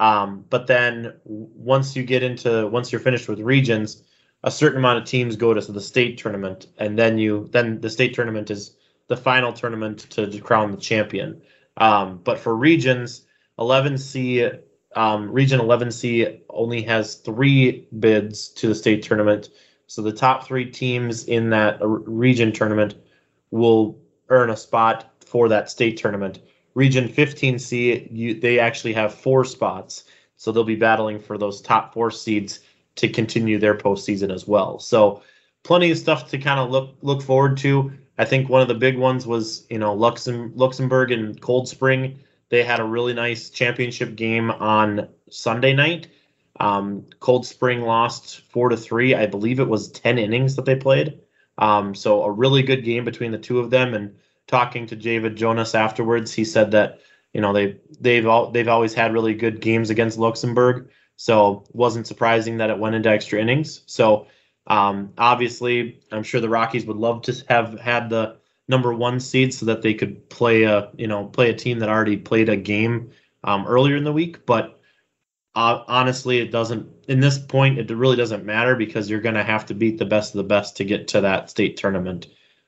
Um, 0.00 0.44
but 0.50 0.66
then 0.66 1.14
once 1.24 1.96
you 1.96 2.02
get 2.02 2.22
into 2.22 2.66
once 2.68 2.92
you're 2.92 3.00
finished 3.00 3.28
with 3.28 3.40
regions, 3.40 4.02
a 4.44 4.50
certain 4.50 4.78
amount 4.78 4.98
of 4.98 5.04
teams 5.04 5.36
go 5.36 5.54
to 5.54 5.72
the 5.72 5.80
state 5.80 6.18
tournament, 6.18 6.66
and 6.78 6.98
then 6.98 7.18
you 7.18 7.48
then 7.52 7.80
the 7.80 7.90
state 7.90 8.14
tournament 8.14 8.50
is 8.50 8.76
the 9.08 9.16
final 9.16 9.52
tournament 9.52 10.10
to, 10.10 10.40
crown 10.40 10.72
the 10.72 10.76
champion. 10.76 11.40
Um, 11.76 12.20
but 12.24 12.38
for 12.38 12.56
regions, 12.56 13.26
11C, 13.58 14.60
um, 14.96 15.30
Region 15.30 15.60
11C 15.60 16.40
only 16.50 16.82
has 16.82 17.16
three 17.16 17.86
bids 17.98 18.48
to 18.48 18.68
the 18.68 18.74
state 18.74 19.02
tournament. 19.02 19.50
So 19.86 20.02
the 20.02 20.12
top 20.12 20.44
three 20.44 20.70
teams 20.70 21.24
in 21.24 21.50
that 21.50 21.78
region 21.80 22.52
tournament 22.52 22.94
will 23.50 23.98
earn 24.28 24.50
a 24.50 24.56
spot 24.56 25.12
for 25.24 25.48
that 25.48 25.70
state 25.70 25.96
tournament. 25.96 26.40
Region 26.76 27.08
15C, 27.08 28.08
you, 28.12 28.38
they 28.38 28.58
actually 28.58 28.92
have 28.92 29.14
four 29.14 29.46
spots, 29.46 30.04
so 30.36 30.52
they'll 30.52 30.62
be 30.62 30.76
battling 30.76 31.18
for 31.18 31.38
those 31.38 31.62
top 31.62 31.94
four 31.94 32.10
seeds 32.10 32.60
to 32.96 33.08
continue 33.08 33.58
their 33.58 33.74
postseason 33.74 34.30
as 34.30 34.46
well. 34.46 34.78
So 34.78 35.22
plenty 35.62 35.90
of 35.90 35.96
stuff 35.96 36.28
to 36.30 36.38
kind 36.38 36.60
of 36.60 36.70
look 36.70 36.94
look 37.00 37.22
forward 37.22 37.56
to 37.58 37.92
I 38.18 38.26
think 38.26 38.50
one 38.50 38.60
of 38.60 38.68
the 38.68 38.74
big 38.74 38.98
ones 38.98 39.26
was 39.26 39.66
you 39.70 39.78
know 39.78 39.96
Luxem- 39.96 40.52
Luxembourg 40.54 41.12
and 41.12 41.40
Cold 41.40 41.66
Spring. 41.66 42.18
They 42.50 42.62
had 42.62 42.78
a 42.78 42.84
really 42.84 43.14
nice 43.14 43.48
championship 43.48 44.14
game 44.14 44.50
on 44.50 45.08
Sunday 45.30 45.72
night. 45.72 46.08
Um, 46.60 47.06
Cold 47.20 47.46
Spring 47.46 47.82
lost 47.82 48.40
four 48.50 48.68
to 48.68 48.76
three. 48.76 49.14
I 49.14 49.24
believe 49.24 49.60
it 49.60 49.68
was 49.68 49.90
ten 49.90 50.18
innings 50.18 50.56
that 50.56 50.66
they 50.66 50.76
played. 50.76 51.20
Um, 51.56 51.94
so 51.94 52.22
a 52.22 52.30
really 52.30 52.62
good 52.62 52.84
game 52.84 53.06
between 53.06 53.32
the 53.32 53.38
two 53.38 53.58
of 53.58 53.70
them. 53.70 53.94
And 53.94 54.14
talking 54.46 54.86
to 54.86 54.96
David 54.96 55.36
Jonas 55.36 55.74
afterwards, 55.74 56.32
he 56.32 56.44
said 56.44 56.70
that 56.72 57.00
you 57.32 57.40
know 57.40 57.52
they 57.52 57.76
they've 58.00 58.26
all 58.26 58.50
they've 58.50 58.68
always 58.68 58.94
had 58.94 59.12
really 59.12 59.34
good 59.34 59.60
games 59.60 59.90
against 59.90 60.18
Luxembourg. 60.18 60.90
So 61.16 61.64
wasn't 61.72 62.06
surprising 62.06 62.58
that 62.58 62.70
it 62.70 62.78
went 62.78 62.94
into 62.94 63.08
extra 63.08 63.40
innings. 63.40 63.82
So 63.86 64.26
um, 64.66 65.12
obviously, 65.16 66.00
I'm 66.12 66.22
sure 66.22 66.40
the 66.40 66.48
Rockies 66.48 66.86
would 66.86 66.96
love 66.96 67.22
to 67.22 67.44
have 67.48 67.78
had 67.80 68.10
the 68.10 68.36
number 68.68 68.92
one 68.92 69.20
seed 69.20 69.54
so 69.54 69.66
that 69.66 69.82
they 69.82 69.94
could 69.94 70.28
play 70.28 70.64
a 70.64 70.90
you 70.96 71.06
know 71.06 71.26
play 71.26 71.50
a 71.50 71.54
team 71.54 71.78
that 71.80 71.88
already 71.88 72.16
played 72.16 72.48
a 72.48 72.56
game 72.56 73.10
um, 73.44 73.66
earlier 73.66 73.96
in 73.96 74.04
the 74.04 74.12
week. 74.12 74.44
But 74.46 74.80
uh, 75.54 75.84
honestly, 75.88 76.38
it 76.38 76.50
doesn't. 76.50 76.86
In 77.08 77.20
this 77.20 77.38
point, 77.38 77.78
it 77.78 77.90
really 77.90 78.16
doesn't 78.16 78.44
matter 78.44 78.76
because 78.76 79.08
you're 79.08 79.20
going 79.20 79.36
to 79.36 79.44
have 79.44 79.66
to 79.66 79.74
beat 79.74 79.98
the 79.98 80.04
best 80.04 80.34
of 80.34 80.38
the 80.38 80.44
best 80.44 80.76
to 80.76 80.84
get 80.84 81.08
to 81.08 81.20
that 81.22 81.48
state 81.48 81.76
tournament. 81.76 82.26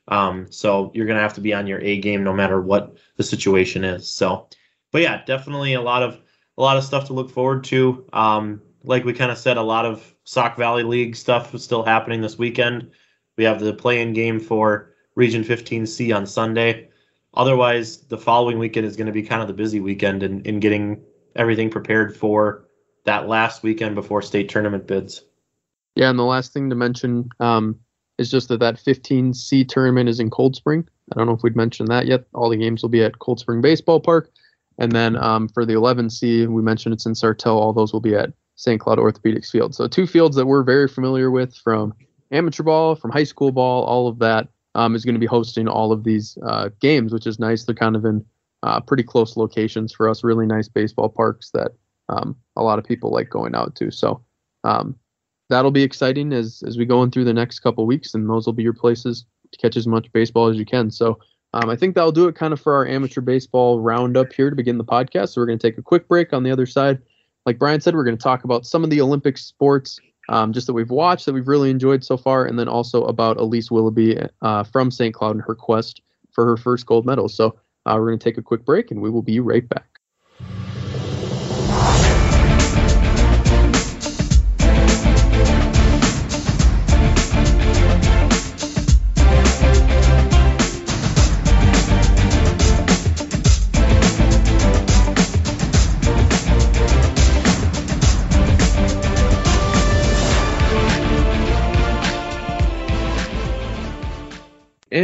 Um, 0.09 0.51
so 0.51 0.91
you're 0.95 1.07
going 1.07 1.17
to 1.17 1.23
have 1.23 1.35
to 1.35 1.41
be 1.41 1.55
on 1.55 1.67
your 1.67 1.81
A 1.81 1.99
game 1.99 2.25
no 2.25 2.33
matter 2.33 2.61
what 2.61 2.97
the 3.17 3.23
situation 3.23 3.85
is. 3.85 4.09
So, 4.11 4.49
but 4.91 5.03
yeah, 5.03 5.23
definitely 5.25 5.75
a 5.75 5.83
lot 5.83 6.03
of 6.03 6.21
a 6.57 6.63
lot 6.63 6.77
of 6.77 6.85
stuff 6.85 7.07
to 7.07 7.13
look 7.13 7.31
forward 7.31 7.65
to. 7.65 8.05
Um, 8.13 8.61
like 8.83 9.05
we 9.05 9.13
kind 9.13 9.31
of 9.31 9.39
said, 9.39 9.57
a 9.57 9.63
lot 9.63 9.85
of 9.85 10.15
Sauk 10.25 10.57
Valley 10.57 10.83
League 10.83 11.15
stuff 11.15 11.55
is 11.55 11.63
still 11.63 11.85
happening 11.85 12.21
this 12.21 12.39
weekend. 12.39 12.91
We 13.37 13.45
have 13.45 13.61
the 13.61 13.73
play-in 13.73 14.13
game 14.13 14.41
for 14.41 14.95
Region 15.15 15.45
15C 15.45 16.15
on 16.15 16.27
Sunday. 16.27 16.89
Otherwise, 17.35 17.99
the 17.99 18.19
following 18.19 18.59
weekend 18.59 18.87
is 18.87 18.97
going 18.97 19.07
to 19.07 19.13
be 19.13 19.23
kind 19.23 19.43
of 19.43 19.47
the 19.47 19.55
busy 19.55 19.79
weekend 19.79 20.23
in, 20.23 20.41
in 20.43 20.59
getting 20.59 21.01
everything 21.37 21.71
prepared 21.71 22.17
for 22.17 22.67
that 23.05 23.29
last 23.29 23.63
weekend 23.63 23.95
before 23.95 24.23
state 24.23 24.49
tournament 24.49 24.87
bids. 24.87 25.23
Yeah, 25.95 26.11
and 26.11 26.19
the 26.19 26.25
last 26.25 26.53
thing 26.53 26.71
to 26.71 26.77
mention 26.77 27.29
um, 27.41 27.79
is 28.19 28.31
just 28.31 28.49
that 28.49 28.61
that 28.61 28.77
15C 28.77 29.67
tournament 29.69 30.09
is 30.09 30.21
in 30.21 30.31
Cold 30.31 30.57
Spring. 30.57 30.87
I 31.13 31.17
don't 31.17 31.27
know 31.27 31.35
if 31.35 31.43
we'd 31.43 31.57
mentioned 31.57 31.89
that 31.89 32.07
yet. 32.07 32.25
All 32.35 32.51
the 32.51 32.57
games 32.57 32.83
will 32.83 32.89
be 32.89 33.03
at 33.03 33.19
Cold 33.21 33.41
Spring 33.41 33.61
Baseball 33.61 34.01
Park. 34.01 34.31
And 34.79 34.93
then 34.93 35.17
um, 35.17 35.49
for 35.49 35.65
the 35.65 35.75
11C, 35.75 36.47
we 36.49 36.63
mentioned 36.63 36.93
it's 36.93 37.07
in 37.07 37.15
Sartell. 37.15 37.57
All 37.57 37.73
those 37.73 37.93
will 37.93 38.01
be 38.01 38.15
at 38.15 38.33
St. 38.57 38.81
Cloud 38.81 38.99
Orthopedics 38.99 39.51
Field. 39.51 39.75
So 39.75 39.87
two 39.87 40.07
fields 40.07 40.37
that 40.37 40.47
we're 40.47 40.63
very 40.63 40.89
familiar 40.89 41.31
with 41.31 41.55
from 41.57 41.95
amateur 42.31 42.63
ball, 42.63 42.95
from 42.95 43.11
high 43.11 43.25
school 43.25 43.53
ball, 43.53 43.85
all 43.85 44.09
of 44.09 44.19
that 44.19 44.49
um, 44.75 44.95
is 44.95 45.05
going 45.05 45.15
to 45.15 45.21
be 45.21 45.27
hosting 45.27 45.69
all 45.69 45.93
of 45.93 46.05
these 46.05 46.37
uh, 46.47 46.69
games, 46.81 47.13
which 47.13 47.27
is 47.27 47.39
nice. 47.39 47.65
They're 47.65 47.75
kind 47.75 47.97
of 47.97 48.05
in 48.05 48.25
uh, 48.63 48.81
pretty 48.81 49.03
close 49.03 49.37
locations 49.37 49.93
for 49.93 50.09
us, 50.09 50.25
really 50.25 50.47
nice 50.47 50.69
baseball 50.69 51.09
parks 51.09 51.51
that 51.51 51.73
um, 52.09 52.37
a 52.57 52.63
lot 52.63 52.79
of 52.79 52.85
people 52.85 53.11
like 53.11 53.31
going 53.31 53.55
out 53.55 53.75
to. 53.77 53.91
So 53.91 54.23
um, 54.65 54.97
that'll 55.49 55.71
be 55.71 55.83
exciting 55.83 56.33
as 56.33 56.63
as 56.67 56.77
we 56.77 56.85
go 56.85 57.03
in 57.03 57.11
through 57.11 57.25
the 57.25 57.35
next 57.35 57.61
couple 57.61 57.87
weeks, 57.87 58.15
and 58.15 58.29
those 58.29 58.47
will 58.47 58.53
be 58.53 58.63
your 58.63 58.73
places 58.73 59.25
to 59.53 59.59
catch 59.59 59.77
as 59.77 59.87
much 59.87 60.13
baseball 60.13 60.49
as 60.49 60.57
you 60.57 60.67
can. 60.67 60.91
So 60.91 61.19
um, 61.55 61.71
I 61.71 61.77
think 61.77 61.95
that'll 61.95 62.13
do 62.13 62.29
it 62.29 62.35
kind 62.35 62.53
of 62.53 62.61
for 62.61 62.75
our 62.75 62.87
amateur 62.87 63.23
baseball 63.23 63.81
roundup 63.81 64.33
here 64.33 64.51
to 64.51 64.57
begin 64.57 64.77
the 64.79 64.85
podcast. 64.85 65.31
So 65.31 65.41
we're 65.41 65.47
going 65.47 65.59
to 65.59 65.67
take 65.67 65.79
a 65.79 65.83
quick 65.83 66.07
break 66.07 66.33
on 66.33 66.43
the 66.43 66.51
other 66.51 66.67
side 66.67 67.01
like 67.49 67.59
Brian 67.59 67.81
said, 67.81 67.95
we're 67.95 68.05
going 68.05 68.17
to 68.17 68.23
talk 68.23 68.45
about 68.45 68.67
some 68.67 68.85
of 68.85 68.91
the 68.91 69.01
Olympic 69.01 69.39
sports 69.39 69.99
um, 70.29 70.53
just 70.53 70.67
that 70.67 70.75
we've 70.75 70.91
watched 70.91 71.25
that 71.25 71.33
we've 71.33 71.49
really 71.49 71.71
enjoyed 71.71 72.05
so 72.05 72.19
far, 72.19 72.45
and 72.45 72.59
then 72.59 72.69
also 72.69 73.05
about 73.05 73.39
Alise 73.39 73.71
Willoughby 73.71 74.19
uh, 74.43 74.65
from 74.65 74.91
St. 74.91 75.15
Cloud 75.15 75.37
and 75.37 75.43
her 75.43 75.55
quest 75.55 76.03
for 76.31 76.45
her 76.45 76.59
first 76.59 76.85
gold 76.85 77.07
medal. 77.07 77.27
So 77.27 77.59
uh, 77.87 77.95
we're 77.99 78.09
going 78.09 78.19
to 78.19 78.23
take 78.23 78.37
a 78.37 78.43
quick 78.43 78.67
break, 78.67 78.91
and 78.91 79.01
we 79.01 79.09
will 79.09 79.23
be 79.23 79.41
right 79.41 79.67
back. 79.67 79.98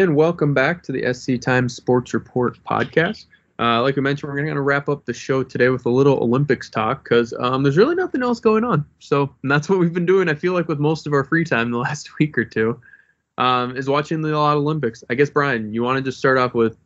And 0.05 0.17
welcome 0.17 0.53
back 0.53 0.83
to 0.83 0.93
the 0.93 1.15
SC 1.15 1.41
Times 1.41 1.75
Sports 1.75 2.13
Report 2.13 2.63
podcast. 2.65 3.25
Uh, 3.59 3.81
like 3.81 3.97
we 3.97 4.03
mentioned, 4.03 4.31
we're 4.31 4.37
going 4.37 4.55
to 4.55 4.61
wrap 4.61 4.87
up 4.87 5.07
the 5.07 5.15
show 5.15 5.43
today 5.43 5.71
with 5.71 5.87
a 5.87 5.89
little 5.89 6.23
Olympics 6.23 6.69
talk 6.69 7.03
because 7.05 7.33
um, 7.41 7.63
there's 7.63 7.79
really 7.79 7.95
nothing 7.95 8.23
else 8.23 8.39
going 8.39 8.65
on. 8.65 8.85
So 8.99 9.35
that's 9.45 9.67
what 9.67 9.79
we've 9.79 9.95
been 9.95 10.05
doing. 10.05 10.29
I 10.29 10.35
feel 10.35 10.53
like 10.53 10.69
with 10.69 10.79
most 10.79 11.07
of 11.07 11.15
our 11.15 11.25
free 11.25 11.43
time 11.43 11.71
the 11.71 11.79
last 11.89 12.19
week 12.19 12.37
or 12.37 12.45
two 12.45 12.79
um, 13.39 13.79
is 13.79 13.89
watching 13.89 14.21
the 14.21 14.39
lot 14.39 14.59
Olympics. 14.59 15.03
I 15.09 15.15
guess 15.15 15.31
Brian, 15.31 15.73
you 15.73 15.83
want 15.83 15.97
to 15.97 16.03
just 16.03 16.19
start 16.19 16.37
off 16.37 16.53
with 16.53 16.77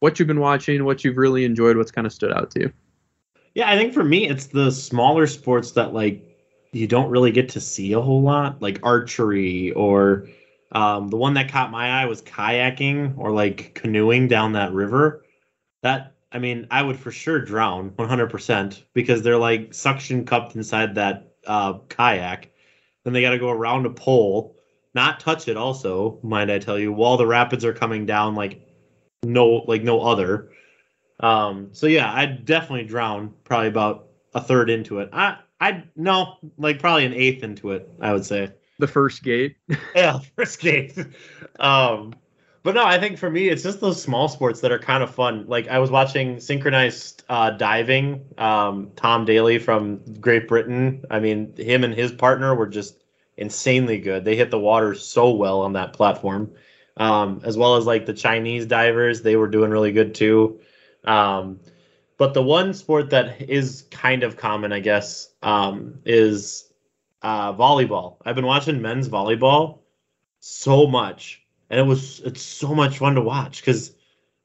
what 0.00 0.18
you've 0.18 0.28
been 0.28 0.40
watching, 0.40 0.84
what 0.84 1.04
you've 1.04 1.16
really 1.16 1.46
enjoyed, 1.46 1.78
what's 1.78 1.90
kind 1.90 2.06
of 2.06 2.12
stood 2.12 2.34
out 2.34 2.50
to 2.50 2.60
you. 2.60 2.72
Yeah, 3.54 3.70
I 3.70 3.78
think 3.78 3.94
for 3.94 4.04
me, 4.04 4.28
it's 4.28 4.48
the 4.48 4.70
smaller 4.70 5.26
sports 5.26 5.70
that 5.70 5.94
like 5.94 6.22
you 6.72 6.86
don't 6.86 7.08
really 7.08 7.30
get 7.30 7.48
to 7.50 7.62
see 7.62 7.94
a 7.94 8.00
whole 8.02 8.20
lot, 8.20 8.60
like 8.60 8.78
archery 8.82 9.72
or 9.72 10.28
um, 10.72 11.08
the 11.08 11.16
one 11.16 11.34
that 11.34 11.50
caught 11.50 11.70
my 11.70 12.02
eye 12.02 12.06
was 12.06 12.22
kayaking 12.22 13.16
or 13.16 13.32
like 13.32 13.74
canoeing 13.74 14.28
down 14.28 14.52
that 14.52 14.72
river. 14.72 15.24
That 15.82 16.14
I 16.30 16.38
mean, 16.38 16.66
I 16.70 16.82
would 16.82 16.98
for 16.98 17.10
sure 17.10 17.40
drown 17.40 17.90
100% 17.90 18.82
because 18.92 19.22
they're 19.22 19.38
like 19.38 19.72
suction 19.72 20.24
cupped 20.24 20.56
inside 20.56 20.94
that 20.96 21.32
uh, 21.46 21.74
kayak. 21.88 22.50
Then 23.04 23.12
they 23.12 23.22
got 23.22 23.30
to 23.30 23.38
go 23.38 23.48
around 23.48 23.86
a 23.86 23.90
pole, 23.90 24.56
not 24.94 25.20
touch 25.20 25.48
it. 25.48 25.56
Also, 25.56 26.18
mind 26.22 26.52
I 26.52 26.58
tell 26.58 26.78
you, 26.78 26.92
while 26.92 27.16
the 27.16 27.26
rapids 27.26 27.64
are 27.64 27.72
coming 27.72 28.04
down, 28.04 28.34
like 28.34 28.60
no, 29.22 29.64
like 29.66 29.82
no 29.82 30.02
other. 30.02 30.50
Um, 31.20 31.70
so 31.72 31.86
yeah, 31.86 32.12
I'd 32.12 32.44
definitely 32.44 32.84
drown 32.84 33.34
probably 33.44 33.68
about 33.68 34.08
a 34.34 34.40
third 34.40 34.68
into 34.68 34.98
it. 34.98 35.08
I, 35.12 35.38
I 35.60 35.84
no, 35.96 36.36
like 36.58 36.78
probably 36.78 37.06
an 37.06 37.14
eighth 37.14 37.42
into 37.42 37.70
it. 37.70 37.88
I 38.00 38.12
would 38.12 38.26
say 38.26 38.50
the 38.78 38.86
first 38.86 39.22
gate. 39.22 39.56
yeah, 39.94 40.20
first 40.36 40.60
gate. 40.60 40.96
Um, 41.60 42.14
but 42.62 42.74
no, 42.74 42.84
I 42.84 42.98
think 42.98 43.18
for 43.18 43.30
me, 43.30 43.48
it's 43.48 43.62
just 43.62 43.80
those 43.80 44.02
small 44.02 44.28
sports 44.28 44.60
that 44.60 44.72
are 44.72 44.78
kind 44.78 45.02
of 45.02 45.14
fun. 45.14 45.46
Like 45.46 45.68
I 45.68 45.78
was 45.78 45.90
watching 45.90 46.40
synchronized 46.40 47.24
uh, 47.28 47.50
diving. 47.50 48.24
Um, 48.36 48.90
Tom 48.96 49.24
Daley 49.24 49.58
from 49.58 50.00
Great 50.20 50.48
Britain. 50.48 51.04
I 51.10 51.20
mean, 51.20 51.54
him 51.56 51.84
and 51.84 51.94
his 51.94 52.12
partner 52.12 52.54
were 52.54 52.66
just 52.66 53.04
insanely 53.36 53.98
good. 53.98 54.24
They 54.24 54.36
hit 54.36 54.50
the 54.50 54.58
water 54.58 54.94
so 54.94 55.30
well 55.30 55.60
on 55.62 55.72
that 55.74 55.92
platform. 55.92 56.50
Um, 56.96 57.40
as 57.44 57.56
well 57.56 57.76
as 57.76 57.86
like 57.86 58.06
the 58.06 58.12
Chinese 58.12 58.66
divers, 58.66 59.22
they 59.22 59.36
were 59.36 59.48
doing 59.48 59.70
really 59.70 59.92
good 59.92 60.14
too. 60.14 60.60
Um, 61.04 61.60
but 62.16 62.34
the 62.34 62.42
one 62.42 62.74
sport 62.74 63.10
that 63.10 63.40
is 63.48 63.86
kind 63.92 64.24
of 64.24 64.36
common, 64.36 64.72
I 64.72 64.80
guess, 64.80 65.30
um, 65.42 66.00
is 66.04 66.67
uh, 67.22 67.52
volleyball. 67.54 68.16
I've 68.24 68.36
been 68.36 68.46
watching 68.46 68.82
men's 68.82 69.08
volleyball 69.08 69.80
so 70.40 70.86
much, 70.86 71.42
and 71.70 71.80
it 71.80 71.84
was 71.84 72.20
it's 72.20 72.42
so 72.42 72.74
much 72.74 72.98
fun 72.98 73.14
to 73.14 73.20
watch 73.20 73.60
because 73.60 73.92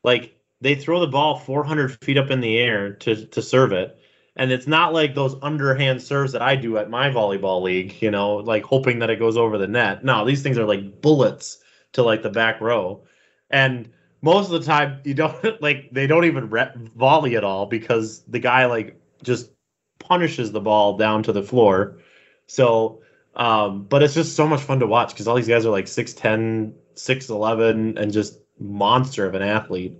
like 0.03 0.37
they 0.61 0.75
throw 0.75 0.99
the 0.99 1.07
ball 1.07 1.37
400 1.37 2.03
feet 2.03 2.17
up 2.17 2.31
in 2.31 2.41
the 2.41 2.57
air 2.57 2.93
to 2.93 3.25
to 3.27 3.41
serve 3.41 3.71
it, 3.71 3.97
and 4.35 4.51
it's 4.51 4.67
not 4.67 4.93
like 4.93 5.15
those 5.15 5.35
underhand 5.41 6.01
serves 6.01 6.31
that 6.33 6.41
I 6.41 6.55
do 6.55 6.77
at 6.77 6.89
my 6.89 7.09
volleyball 7.09 7.61
league. 7.61 8.01
You 8.01 8.11
know, 8.11 8.35
like 8.37 8.63
hoping 8.63 8.99
that 8.99 9.09
it 9.09 9.19
goes 9.19 9.37
over 9.37 9.57
the 9.57 9.67
net. 9.67 10.03
No, 10.03 10.25
these 10.25 10.41
things 10.41 10.57
are 10.57 10.65
like 10.65 11.01
bullets 11.01 11.59
to 11.93 12.03
like 12.03 12.23
the 12.23 12.29
back 12.29 12.59
row, 12.61 13.03
and 13.49 13.89
most 14.21 14.51
of 14.51 14.59
the 14.59 14.65
time 14.65 14.99
you 15.03 15.13
don't 15.13 15.61
like 15.61 15.89
they 15.91 16.07
don't 16.07 16.25
even 16.25 16.49
re- 16.49 16.71
volley 16.95 17.35
at 17.35 17.43
all 17.43 17.67
because 17.67 18.23
the 18.23 18.39
guy 18.39 18.65
like 18.65 18.99
just 19.21 19.51
punishes 19.99 20.51
the 20.51 20.59
ball 20.59 20.97
down 20.97 21.23
to 21.23 21.31
the 21.31 21.43
floor 21.43 21.97
so, 22.47 23.01
um, 23.35 23.83
but 23.83 24.03
it's 24.03 24.13
just 24.13 24.35
so 24.35 24.47
much 24.47 24.61
fun 24.61 24.79
to 24.79 24.87
watch 24.87 25.09
because 25.09 25.27
all 25.27 25.35
these 25.35 25.47
guys 25.47 25.65
are 25.65 25.71
like 25.71 25.85
6'10, 25.85 26.73
6'11, 26.95 27.99
and 27.99 28.13
just 28.13 28.39
monster 28.59 29.25
of 29.25 29.35
an 29.35 29.41
athlete. 29.41 29.93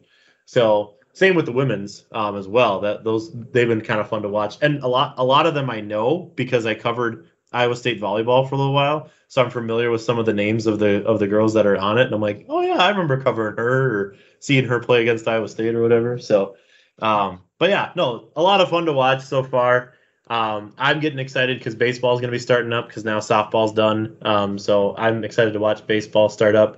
So, 0.46 0.96
same 1.14 1.36
with 1.36 1.46
the 1.46 1.52
women's 1.52 2.06
um, 2.12 2.36
as 2.36 2.48
well. 2.48 2.82
That 2.82 3.04
those 3.04 3.32
they've 3.32 3.68
been 3.68 3.82
kind 3.82 4.00
of 4.00 4.10
fun 4.10 4.24
to 4.24 4.30
watch, 4.30 4.58
and 4.62 4.84
a 4.84 4.88
lot 4.88 5.14
a 5.18 5.24
lot 5.24 5.46
of 5.46 5.54
them 5.54 5.70
I 5.70 5.80
know 5.80 6.32
because 6.36 6.66
I 6.66 6.74
covered 6.74 7.28
Iowa 7.52 7.76
State 7.76 8.02
volleyball 8.02 8.50
for 8.50 8.56
a 8.56 8.58
little 8.58 8.74
while, 8.74 9.10
so 9.28 9.44
I'm 9.44 9.52
familiar 9.52 9.92
with 9.92 10.02
some 10.02 10.18
of 10.18 10.26
the 10.26 10.34
names 10.34 10.66
of 10.66 10.80
the 10.80 11.06
of 11.06 11.20
the 11.20 11.28
girls 11.28 11.54
that 11.54 11.68
are 11.68 11.78
on 11.78 12.00
it, 12.00 12.06
and 12.06 12.16
I'm 12.16 12.22
like, 12.22 12.46
oh 12.50 12.62
yeah, 12.62 12.78
I 12.78 12.90
remember 12.90 13.22
covering 13.22 13.58
her 13.58 14.00
or 14.00 14.16
seeing 14.40 14.66
her 14.66 14.80
play 14.80 15.04
against 15.04 15.28
Iowa 15.28 15.48
State 15.48 15.76
or 15.76 15.84
whatever. 15.84 16.18
So, 16.18 16.56
um, 17.00 17.42
but 17.60 17.70
yeah, 17.70 17.92
no, 17.96 18.30
a 18.36 18.42
lot 18.42 18.62
of 18.62 18.70
fun 18.70 18.86
to 18.86 18.94
watch 18.94 19.24
so 19.24 19.44
far. 19.44 19.94
Um, 20.34 20.74
I'm 20.78 21.00
getting 21.00 21.20
excited 21.20 21.60
because 21.60 21.76
baseball 21.76 22.14
is 22.16 22.22
going 22.22 22.30
to 22.30 22.36
be 22.36 22.40
starting 22.40 22.74
up 22.74 22.88
because 22.88 23.04
now 23.06 23.20
softball's 23.20 23.72
done. 23.74 24.16
Um, 24.24 24.58
so 24.58 24.96
I'm 24.98 25.24
excited 25.24 25.54
to 25.54 25.60
watch 25.60 25.86
baseball 25.86 26.30
start 26.30 26.56
up. 26.56 26.78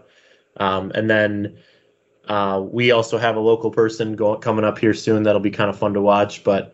Um, 0.58 0.92
and 0.96 1.10
then 1.10 1.54
Uh, 2.28 2.62
we 2.72 2.92
also 2.92 3.18
have 3.18 3.36
a 3.38 3.42
local 3.42 3.72
person 3.72 4.16
going 4.16 4.40
coming 4.42 4.66
up 4.66 4.80
here 4.80 4.94
soon 4.94 5.24
that'll 5.24 5.42
be 5.42 5.52
kind 5.52 5.70
of 5.70 5.78
fun 5.78 5.94
to 5.94 6.02
watch. 6.02 6.44
But 6.44 6.72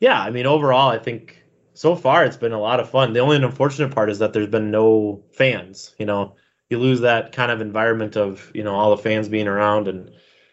yeah, 0.00 0.20
I 0.22 0.30
mean, 0.30 0.46
overall, 0.46 0.88
I 0.90 0.98
think 0.98 1.44
so 1.74 1.96
far 1.96 2.24
it's 2.24 2.36
been 2.38 2.52
a 2.52 2.60
lot 2.60 2.80
of 2.80 2.88
fun. 2.90 3.12
The 3.14 3.20
only 3.20 3.36
unfortunate 3.36 3.90
part 3.92 4.10
is 4.10 4.18
that 4.20 4.32
there's 4.34 4.48
been 4.48 4.70
no 4.72 5.22
fans. 5.32 5.94
You 5.98 6.06
know, 6.06 6.34
you 6.70 6.78
lose 6.78 7.00
that 7.02 7.32
kind 7.32 7.50
of 7.52 7.60
environment 7.62 8.16
of 8.16 8.50
you 8.54 8.64
know 8.64 8.74
all 8.76 8.90
the 8.90 8.98
fans 9.02 9.28
being 9.28 9.48
around 9.48 9.88
and 9.88 10.10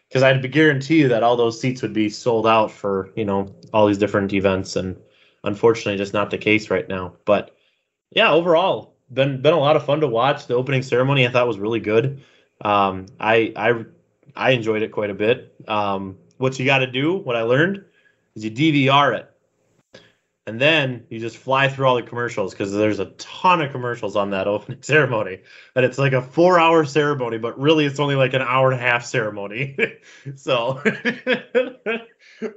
because 0.10 0.24
I'd 0.24 0.52
guarantee 0.52 1.00
you 1.02 1.10
that 1.10 1.24
all 1.24 1.38
those 1.38 1.60
seats 1.60 1.82
would 1.82 1.94
be 1.94 2.10
sold 2.10 2.48
out 2.48 2.72
for 2.72 3.10
you 3.16 3.26
know 3.26 3.48
all 3.74 3.88
these 3.88 3.98
different 4.00 4.34
events, 4.34 4.76
and 4.76 4.98
unfortunately, 5.44 5.98
just 5.98 6.14
not 6.14 6.30
the 6.30 6.38
case 6.38 6.70
right 6.70 6.88
now. 6.88 7.14
But 7.26 7.56
yeah, 8.12 8.32
overall, 8.32 8.96
been 9.12 9.42
been 9.42 9.54
a 9.54 9.60
lot 9.60 9.76
of 9.76 9.86
fun 9.86 10.02
to 10.02 10.08
watch. 10.08 10.48
The 10.48 10.56
opening 10.56 10.82
ceremony 10.82 11.28
I 11.28 11.32
thought 11.32 11.48
was 11.48 11.60
really 11.60 11.80
good. 11.80 12.24
Um, 12.62 13.08
I 13.20 13.54
I 13.56 13.86
I 14.36 14.52
enjoyed 14.52 14.82
it 14.82 14.92
quite 14.92 15.10
a 15.10 15.16
bit. 15.16 15.56
Um, 15.68 16.18
what 16.38 16.58
you 16.60 16.66
got 16.66 16.80
to 16.80 16.88
do, 16.88 17.16
what 17.16 17.36
I 17.36 17.44
learned, 17.44 17.84
is 18.36 18.44
you 18.44 18.52
DVR 18.52 19.18
it 19.18 19.32
and 20.48 20.62
then 20.62 21.06
you 21.10 21.20
just 21.20 21.38
fly 21.38 21.68
through 21.68 21.86
all 21.86 21.96
the 21.96 22.02
commercials 22.02 22.54
because 22.54 22.72
there's 22.72 23.00
a 23.00 23.06
ton 23.18 23.62
of 23.62 23.72
commercials 23.72 24.16
on 24.16 24.32
that 24.32 24.48
opening 24.48 24.82
ceremony 24.82 25.40
and 25.76 25.86
it's 25.86 26.00
like 26.00 26.14
a 26.14 26.22
four 26.22 26.58
hour 26.58 26.84
ceremony 26.86 27.38
but 27.38 27.60
really 27.60 27.86
it's 27.86 28.00
only 28.00 28.16
like 28.16 28.34
an 28.34 28.42
hour 28.42 28.72
and 28.72 28.80
a 28.80 28.84
half 28.84 29.06
ceremony 29.06 29.78
so 30.36 30.82
but 30.84 32.08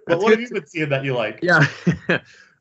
what 0.06 0.30
have 0.30 0.40
you 0.40 0.48
been 0.48 0.66
seeing 0.66 0.88
that 0.88 1.04
you 1.04 1.14
like 1.14 1.40
yeah 1.42 1.66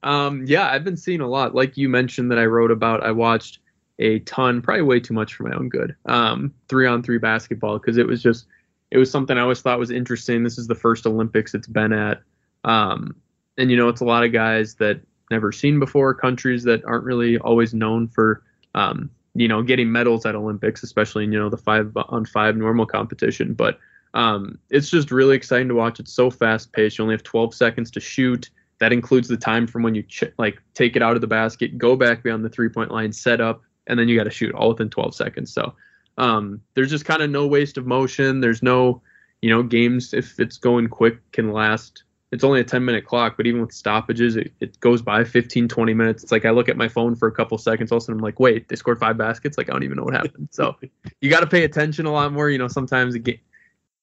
um 0.04 0.44
yeah 0.46 0.70
i've 0.70 0.84
been 0.84 0.98
seeing 0.98 1.22
a 1.22 1.28
lot 1.28 1.54
like 1.54 1.76
you 1.78 1.90
mentioned 1.90 2.32
that 2.32 2.40
i 2.40 2.46
wrote 2.46 2.72
about 2.72 3.04
i 3.04 3.12
watched 3.12 3.60
a 4.00 4.20
ton 4.20 4.62
probably 4.62 4.82
way 4.82 5.00
too 5.00 5.14
much 5.14 5.34
for 5.34 5.44
my 5.44 5.56
own 5.56 5.68
good 5.68 5.96
um 6.06 6.54
three 6.68 6.88
on 6.88 7.04
three 7.04 7.18
basketball 7.18 7.78
because 7.78 7.98
it 7.98 8.08
was 8.08 8.22
just 8.22 8.46
it 8.92 8.98
was 8.98 9.12
something 9.12 9.38
i 9.38 9.42
always 9.42 9.62
thought 9.62 9.78
was 9.78 9.92
interesting 9.92 10.44
this 10.44 10.58
is 10.58 10.68
the 10.68 10.76
first 10.76 11.06
olympics 11.06 11.54
it's 11.54 11.68
been 11.68 11.92
at 11.92 12.22
um 12.64 13.16
and 13.58 13.70
you 13.70 13.76
know 13.76 13.90
it's 13.90 14.02
a 14.02 14.06
lot 14.06 14.24
of 14.24 14.32
guys 14.32 14.76
that 14.76 15.02
never 15.30 15.52
seen 15.52 15.80
before, 15.80 16.14
countries 16.14 16.64
that 16.64 16.84
aren't 16.86 17.04
really 17.04 17.38
always 17.40 17.74
known 17.74 18.08
for, 18.08 18.44
um, 18.76 19.10
you 19.36 19.48
know, 19.48 19.62
getting 19.62 19.92
medals 19.92 20.26
at 20.26 20.36
Olympics, 20.36 20.84
especially 20.84 21.24
in, 21.24 21.32
you 21.32 21.40
know, 21.40 21.50
the 21.50 21.58
five 21.58 21.92
on 21.96 22.26
five 22.26 22.58
normal 22.58 22.86
competition. 22.86 23.54
But 23.54 23.80
um, 24.14 24.58
it's 24.70 24.90
just 24.90 25.12
really 25.12 25.36
exciting 25.36 25.68
to 25.68 25.76
watch. 25.76 26.00
It's 26.00 26.14
so 26.14 26.32
fast 26.32 26.74
paced. 26.74 26.98
You 26.98 27.04
only 27.04 27.14
have 27.14 27.24
12 27.24 27.54
seconds 27.54 27.92
to 27.92 28.00
shoot. 28.00 28.50
That 28.80 28.94
includes 28.94 29.28
the 29.28 29.38
time 29.38 29.68
from 29.68 29.84
when 29.84 29.96
you 29.96 30.04
ch- 30.04 30.34
like 30.38 30.62
take 30.74 30.96
it 30.96 31.02
out 31.02 31.16
of 31.16 31.22
the 31.22 31.28
basket, 31.28 31.78
go 31.78 31.96
back 31.96 32.24
beyond 32.24 32.44
the 32.46 32.50
three 32.50 32.70
point 32.70 32.92
line, 32.92 33.12
set 33.12 33.42
up, 33.42 33.62
and 33.88 34.00
then 34.00 34.08
you 34.08 34.18
got 34.18 34.24
to 34.24 34.32
shoot 34.32 34.54
all 34.54 34.70
within 34.70 34.90
12 34.90 35.16
seconds. 35.16 35.54
So 35.54 35.74
um, 36.18 36.62
there's 36.76 36.90
just 36.90 37.06
kind 37.06 37.22
of 37.22 37.30
no 37.30 37.48
waste 37.48 37.78
of 37.78 37.86
motion. 37.86 38.40
There's 38.40 38.64
no, 38.64 39.02
you 39.42 39.50
know, 39.50 39.64
games 39.64 40.14
if 40.14 40.40
it's 40.40 40.58
going 40.58 40.88
quick 40.88 41.20
can 41.32 41.52
last 41.52 42.04
it's 42.32 42.44
only 42.44 42.60
a 42.60 42.64
10 42.64 42.86
minute 42.86 43.06
clock, 43.06 43.38
but 43.38 43.48
even 43.48 43.62
with 43.62 43.72
stoppages, 43.72 44.36
it, 44.36 44.54
it 44.60 44.80
goes 44.80 45.02
by 45.02 45.24
15, 45.24 45.68
20 45.68 45.94
minutes. 45.94 46.24
It's 46.24 46.32
like 46.32 46.46
I 46.46 46.52
look 46.52 46.70
at 46.70 46.78
my 46.78 46.88
phone 46.88 47.16
for 47.16 47.28
a 47.28 47.32
couple 47.32 47.58
seconds, 47.58 47.92
all 47.92 47.98
of 47.98 48.04
a 48.04 48.06
sudden 48.06 48.20
I'm 48.20 48.24
like, 48.24 48.40
wait, 48.40 48.70
they 48.70 48.76
scored 48.76 49.00
five 49.00 49.18
baskets. 49.18 49.58
Like 49.58 49.70
I 49.70 49.74
don't 49.74 49.84
even 49.84 49.98
know 49.98 50.04
what 50.04 50.14
happened. 50.14 50.50
So 50.52 50.76
you 51.22 51.30
got 51.30 51.40
to 51.40 51.48
pay 51.48 51.64
attention 51.64 52.06
a 52.06 52.12
lot 52.12 52.32
more. 52.32 52.50
You 52.50 52.60
know, 52.60 52.68
sometimes 52.68 53.18
get, 53.18 53.40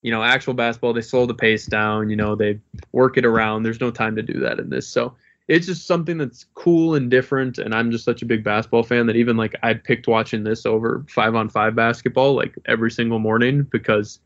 you 0.07 0.13
know, 0.13 0.23
actual 0.23 0.55
basketball, 0.55 0.93
they 0.93 1.01
slow 1.01 1.27
the 1.27 1.35
pace 1.35 1.67
down. 1.67 2.11
You 2.11 2.15
know, 2.15 2.37
they 2.37 2.61
work 2.93 3.19
it 3.19 3.27
around. 3.27 3.65
There's 3.65 3.81
no 3.81 3.91
time 3.91 4.15
to 4.15 4.23
do 4.23 4.39
that 4.39 4.61
in 4.61 4.71
this. 4.71 4.87
So 4.87 5.17
it's 5.49 5.67
just 5.67 5.85
something 5.85 6.17
that's 6.17 6.47
cool 6.55 6.95
and 6.95 7.11
different. 7.11 7.59
And 7.59 7.75
I'm 7.75 7.91
just 7.91 8.05
such 8.05 8.23
a 8.23 8.25
big 8.25 8.45
basketball 8.45 8.85
fan 8.85 9.07
that 9.07 9.17
even 9.17 9.37
like 9.37 9.57
I 9.65 9.75
picked 9.75 10.07
watching 10.07 10.45
this 10.45 10.65
over 10.65 11.05
five 11.09 11.35
on 11.35 11.49
five 11.49 11.75
basketball 11.75 12.37
like 12.37 12.57
every 12.67 12.93
single 12.93 13.19
morning 13.19 13.65
because 13.65 14.21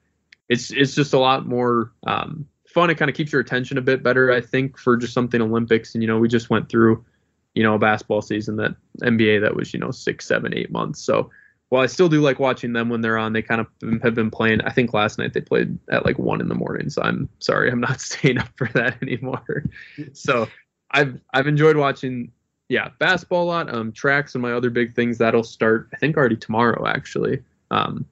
it's 0.51 0.71
it's 0.71 0.95
just 0.95 1.15
a 1.15 1.19
lot 1.19 1.47
more 1.47 1.93
um, 2.07 2.47
fun. 2.67 2.91
It 2.91 2.99
kind 2.99 3.11
of 3.11 3.17
keeps 3.17 3.33
your 3.33 3.41
attention 3.41 3.79
a 3.79 3.81
bit 3.81 4.03
better, 4.03 4.31
I 4.31 4.43
think, 4.43 4.77
for 4.77 4.99
just 4.99 5.15
something 5.15 5.41
Olympics. 5.41 5.95
And 5.95 6.03
you 6.03 6.09
know, 6.09 6.19
we 6.19 6.29
just 6.29 6.51
went 6.51 6.69
through, 6.69 7.03
you 7.55 7.63
know, 7.63 7.77
a 7.77 7.79
basketball 7.79 8.21
season 8.21 8.57
that 8.57 8.75
NBA 9.01 9.41
that 9.41 9.57
was 9.57 9.73
you 9.73 9.81
know 9.81 9.93
six, 9.93 10.27
seven, 10.27 10.53
eight 10.53 10.71
months. 10.71 11.01
So 11.01 11.31
while 11.71 11.83
I 11.83 11.87
still 11.87 12.09
do 12.09 12.21
like 12.21 12.39
watching 12.39 12.73
them 12.73 12.89
when 12.89 13.01
they're 13.01 13.19
on, 13.19 13.33
they 13.33 13.43
kind 13.43 13.61
of 13.61 13.67
have 14.03 14.15
been 14.15 14.31
playing. 14.31 14.61
I 14.63 14.71
think 14.71 14.93
last 14.93 15.19
night 15.19 15.33
they 15.33 15.41
played 15.41 15.79
at 15.91 16.05
like 16.05 16.19
one 16.19 16.41
in 16.41 16.49
the 16.49 16.55
morning. 16.55 16.91
So 16.91 17.03
I'm 17.03 17.29
sorry, 17.39 17.71
I'm 17.71 17.81
not 17.81 18.01
staying 18.01 18.39
up 18.39 18.51
for 18.57 18.69
that 18.75 19.03
anymore. 19.03 19.65
so 20.13 20.49
I've 20.91 21.19
I've 21.33 21.47
enjoyed 21.47 21.77
watching. 21.77 22.33
Yeah, 22.69 22.91
basketball 23.01 23.45
a 23.45 23.51
lot. 23.51 23.75
Um, 23.75 23.91
tracks 23.91 24.37
and 24.37 24.43
my 24.43 24.53
other 24.53 24.71
big 24.71 24.95
things 24.95 25.19
that'll 25.19 25.43
start. 25.43 25.89
I 25.93 25.97
think 25.97 26.17
already 26.17 26.37
tomorrow 26.37 26.87
actually. 26.87 27.43
Um, 27.73 28.07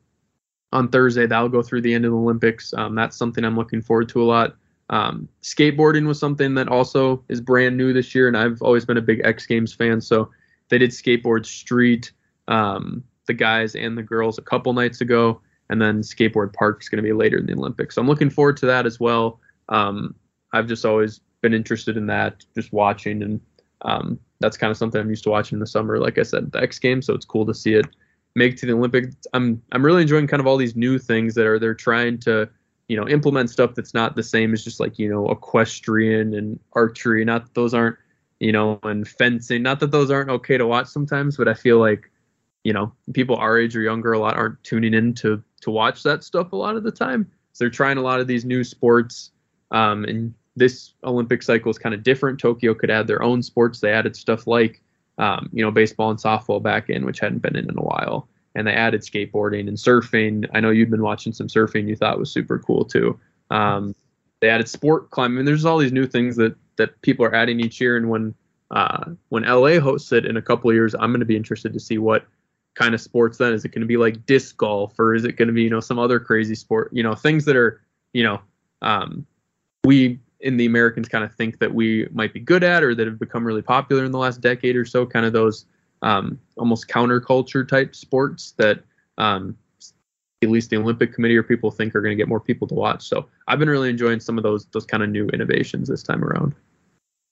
on 0.73 0.89
Thursday. 0.89 1.27
That'll 1.27 1.49
go 1.49 1.63
through 1.63 1.83
the 1.83 1.95
end 1.95 2.05
of 2.05 2.13
the 2.13 2.19
Olympics. 2.19 2.73
Um, 2.75 2.95
that's 2.95 3.17
something 3.17 3.45
I'm 3.45 3.57
looking 3.57 3.83
forward 3.83 4.09
to 4.11 4.23
a 4.23 4.25
lot. 4.25 4.57
Um, 4.91 5.29
skateboarding 5.43 6.07
was 6.07 6.19
something 6.19 6.55
that 6.55 6.69
also 6.69 7.23
is 7.29 7.41
brand 7.41 7.77
new 7.77 7.93
this 7.93 8.15
year, 8.15 8.29
and 8.29 8.37
I've 8.37 8.63
always 8.63 8.85
been 8.85 8.97
a 8.97 9.03
big 9.03 9.21
X 9.25 9.47
Games 9.47 9.73
fan. 9.73 10.01
So 10.01 10.31
they 10.69 10.79
did 10.79 10.91
skateboard 10.91 11.47
street, 11.47 12.13
um, 12.49 13.05
the 13.29 13.35
guys 13.35 13.77
and 13.77 13.97
the 13.97 14.03
girls, 14.03 14.39
a 14.39 14.43
couple 14.43 14.73
nights 14.73 15.01
ago, 15.01 15.41
and 15.71 15.81
then 15.81 16.01
skateboard 16.01 16.53
park 16.53 16.83
is 16.83 16.89
going 16.89 16.97
to 16.97 17.03
be 17.03 17.13
later 17.13 17.39
in 17.39 17.47
the 17.47 17.53
Olympics. 17.53 17.95
So 17.95 18.01
I'm 18.01 18.09
looking 18.09 18.31
forward 18.31 18.57
to 18.57 18.67
that 18.67 18.87
as 18.87 18.99
well. 18.99 19.39
Um, 19.69 20.17
I've 20.53 20.67
just 20.67 20.85
always 20.85 21.21
been 21.41 21.55
interested 21.55 21.97
in 21.97 22.07
that, 22.07 22.45
just 22.57 22.73
watching, 22.73 23.23
and 23.23 23.41
um, 23.83 24.19
that's 24.41 24.57
kind 24.57 24.71
of 24.73 24.77
something 24.77 25.01
I'm 25.01 25.11
used 25.11 25.25
to 25.25 25.31
watching 25.31 25.57
in 25.57 25.61
the 25.61 25.67
summer. 25.67 25.99
Like 25.99 26.19
I 26.19 26.25
said, 26.25 26.51
the 26.51 26.61
X 26.61 26.81
Games, 26.81 27.07
so 27.07 27.15
it's 27.15 27.27
cool 27.27 27.47
to 27.47 27.55
see 27.55 27.75
it 27.75 27.87
make 28.35 28.57
to 28.57 28.67
the 28.67 28.73
Olympics. 28.73 29.15
I'm 29.33 29.63
I'm 29.73 29.85
really 29.85 30.03
enjoying 30.03 30.27
kind 30.27 30.41
of 30.41 30.47
all 30.47 30.57
these 30.57 30.77
new 30.77 30.99
things 30.99 31.35
that 31.35 31.47
are 31.47 31.59
they're 31.59 31.75
trying 31.75 32.19
to 32.21 32.49
you 32.89 32.97
know 32.97 33.07
implement 33.09 33.51
stuff 33.51 33.75
that's 33.75 33.95
not 33.95 34.17
the 34.17 34.23
same 34.23 34.53
as 34.53 34.65
just 34.65 34.81
like 34.81 34.99
you 34.99 35.09
know 35.09 35.29
equestrian 35.29 36.35
and 36.35 36.59
archery. 36.73 37.25
Not 37.25 37.45
that 37.45 37.55
those 37.55 37.75
aren't 37.75 37.97
you 38.41 38.53
know 38.53 38.79
and 38.83 39.07
fencing. 39.07 39.63
Not 39.63 39.81
that 39.81 39.91
those 39.91 40.11
aren't 40.11 40.31
okay 40.31 40.57
to 40.57 40.67
watch 40.67 40.87
sometimes, 40.87 41.37
but 41.37 41.49
I 41.49 41.55
feel 41.55 41.79
like 41.79 42.11
you 42.65 42.73
know 42.73 42.93
people 43.13 43.37
our 43.37 43.59
age 43.59 43.77
or 43.77 43.81
younger 43.81 44.13
a 44.13 44.19
lot 44.19 44.37
aren't 44.37 44.63
tuning 44.65 44.95
in 44.95 45.15
to 45.15 45.43
to 45.61 45.71
watch 45.71 46.03
that 46.03 46.25
stuff 46.25 46.53
a 46.53 46.57
lot 46.57 46.77
of 46.77 46.83
the 46.83 46.93
time. 46.93 47.31
So 47.53 47.65
they're 47.65 47.71
trying 47.71 47.99
a 47.99 48.03
lot 48.03 48.21
of 48.21 48.27
these 48.27 48.45
new 48.45 48.63
sports. 48.63 49.33
Um, 49.71 50.05
and 50.05 50.33
this 50.55 50.95
Olympic 51.05 51.43
cycle 51.43 51.71
is 51.71 51.79
kind 51.79 51.95
of 51.95 52.03
different. 52.03 52.39
Tokyo 52.39 52.75
could 52.75 52.91
add 52.91 53.07
their 53.07 53.23
own 53.23 53.43
sports. 53.43 53.81
They 53.81 53.93
added 53.93 54.15
stuff 54.17 54.47
like 54.47 54.81
um, 55.19 55.51
you 55.53 55.65
know, 55.65 55.71
baseball 55.71 56.11
and 56.11 56.19
softball 56.19 56.63
back 56.63 56.89
in, 56.89 57.05
which 57.05 57.19
hadn't 57.19 57.41
been 57.41 57.57
in 57.57 57.69
in 57.69 57.77
a 57.77 57.83
while. 57.83 58.29
And 58.55 58.67
they 58.67 58.73
added 58.73 59.03
skateboarding 59.03 59.69
and 59.69 59.77
surfing. 59.77 60.49
I 60.55 60.61
know 60.61 60.71
you've 60.71 60.91
been 60.91 61.03
watching 61.03 61.33
some 61.33 61.49
surfing. 61.49 61.89
You 61.89 61.97
thought 61.97 62.19
was 62.19 62.31
super 62.31 62.59
cool 62.59 62.85
too. 62.85 63.19
Um, 63.51 63.95
they 64.41 64.49
added 64.49 64.69
sport 64.69 65.11
climbing. 65.11 65.45
There's 65.45 65.65
all 65.65 65.79
these 65.79 65.93
new 65.93 66.07
things 66.07 66.37
that 66.37 66.57
that 66.77 67.01
people 67.03 67.25
are 67.25 67.35
adding 67.35 67.61
each 67.61 67.81
year. 67.81 67.97
And 67.97 68.09
when 68.09 68.35
uh, 68.71 69.11
when 69.29 69.43
LA 69.43 69.81
hosts 69.81 70.13
it 70.13 70.25
in 70.25 70.37
a 70.37 70.43
couple 70.43 70.71
of 70.71 70.75
years, 70.75 70.95
I'm 70.95 71.11
going 71.11 71.21
to 71.21 71.27
be 71.27 71.37
interested 71.37 71.73
to 71.73 71.81
see 71.81 71.99
what 71.99 72.25
kind 72.79 72.95
of 72.95 73.01
sports 73.01 73.39
then 73.39 73.53
is 73.53 73.65
it 73.65 73.71
going 73.71 73.81
to 73.81 73.87
be 73.87 73.97
like 73.97 74.25
disc 74.27 74.57
golf 74.57 74.97
or 74.99 75.15
is 75.15 75.25
it 75.25 75.33
going 75.33 75.49
to 75.49 75.55
be 75.55 75.63
you 75.63 75.71
know 75.71 75.81
some 75.81 75.99
other 75.99 76.21
crazy 76.21 76.55
sport 76.55 76.89
you 76.93 77.03
know 77.03 77.15
things 77.15 77.45
that 77.45 77.57
are 77.57 77.83
you 78.13 78.23
know 78.23 78.41
um, 78.83 79.27
we 79.85 80.21
in 80.41 80.57
the 80.57 80.67
Americans 80.67 81.09
kind 81.09 81.25
of 81.25 81.35
think 81.35 81.59
that 81.59 81.73
we 81.75 82.07
might 82.13 82.33
be 82.33 82.41
good 82.41 82.63
at 82.63 82.85
or 82.85 82.95
that 82.95 83.07
have 83.07 83.19
become 83.19 83.45
really 83.45 83.63
popular 83.63 84.05
in 84.05 84.13
the 84.13 84.19
last 84.19 84.41
decade 84.41 84.77
or 84.77 84.85
so, 84.85 85.05
kind 85.05 85.27
of 85.27 85.33
those 85.33 85.67
um, 86.03 86.39
almost 86.57 86.89
counterculture 86.89 87.67
type 87.67 87.95
sports 87.95 88.53
that 88.53 88.81
um, 89.19 89.57
at 90.43 90.49
least 90.49 90.71
the 90.71 90.77
Olympic 90.77 91.13
Committee 91.13 91.37
or 91.37 91.43
people 91.43 91.71
think 91.71 91.95
are 91.95 92.01
going 92.01 92.13
to 92.13 92.17
get 92.17 92.29
more 92.29 92.39
people 92.39 92.69
to 92.69 92.75
watch. 92.75 93.09
So 93.09 93.27
I've 93.49 93.59
been 93.59 93.69
really 93.69 93.91
enjoying 93.91 94.21
some 94.21 94.39
of 94.39 94.45
those 94.45 94.67
those 94.67 94.87
kind 94.87 95.03
of 95.03 95.09
new 95.09 95.27
innovations 95.29 95.89
this 95.89 96.03
time 96.03 96.25
around. 96.25 96.55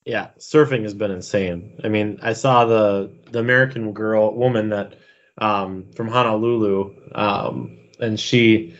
Yeah, 0.05 0.29
surfing 0.39 0.83
has 0.83 0.95
been 0.95 1.11
insane. 1.11 1.81
I 1.85 1.89
mean, 1.89 2.19
I 2.23 2.33
saw 2.33 2.65
the 2.65 3.13
the 3.31 3.39
American 3.39 3.93
girl 3.93 4.35
woman 4.35 4.71
that 4.71 4.95
um, 5.39 5.85
from 5.95 6.09
Honolulu, 6.09 6.95
um, 7.15 7.79
and 8.01 8.19
she 8.19 8.75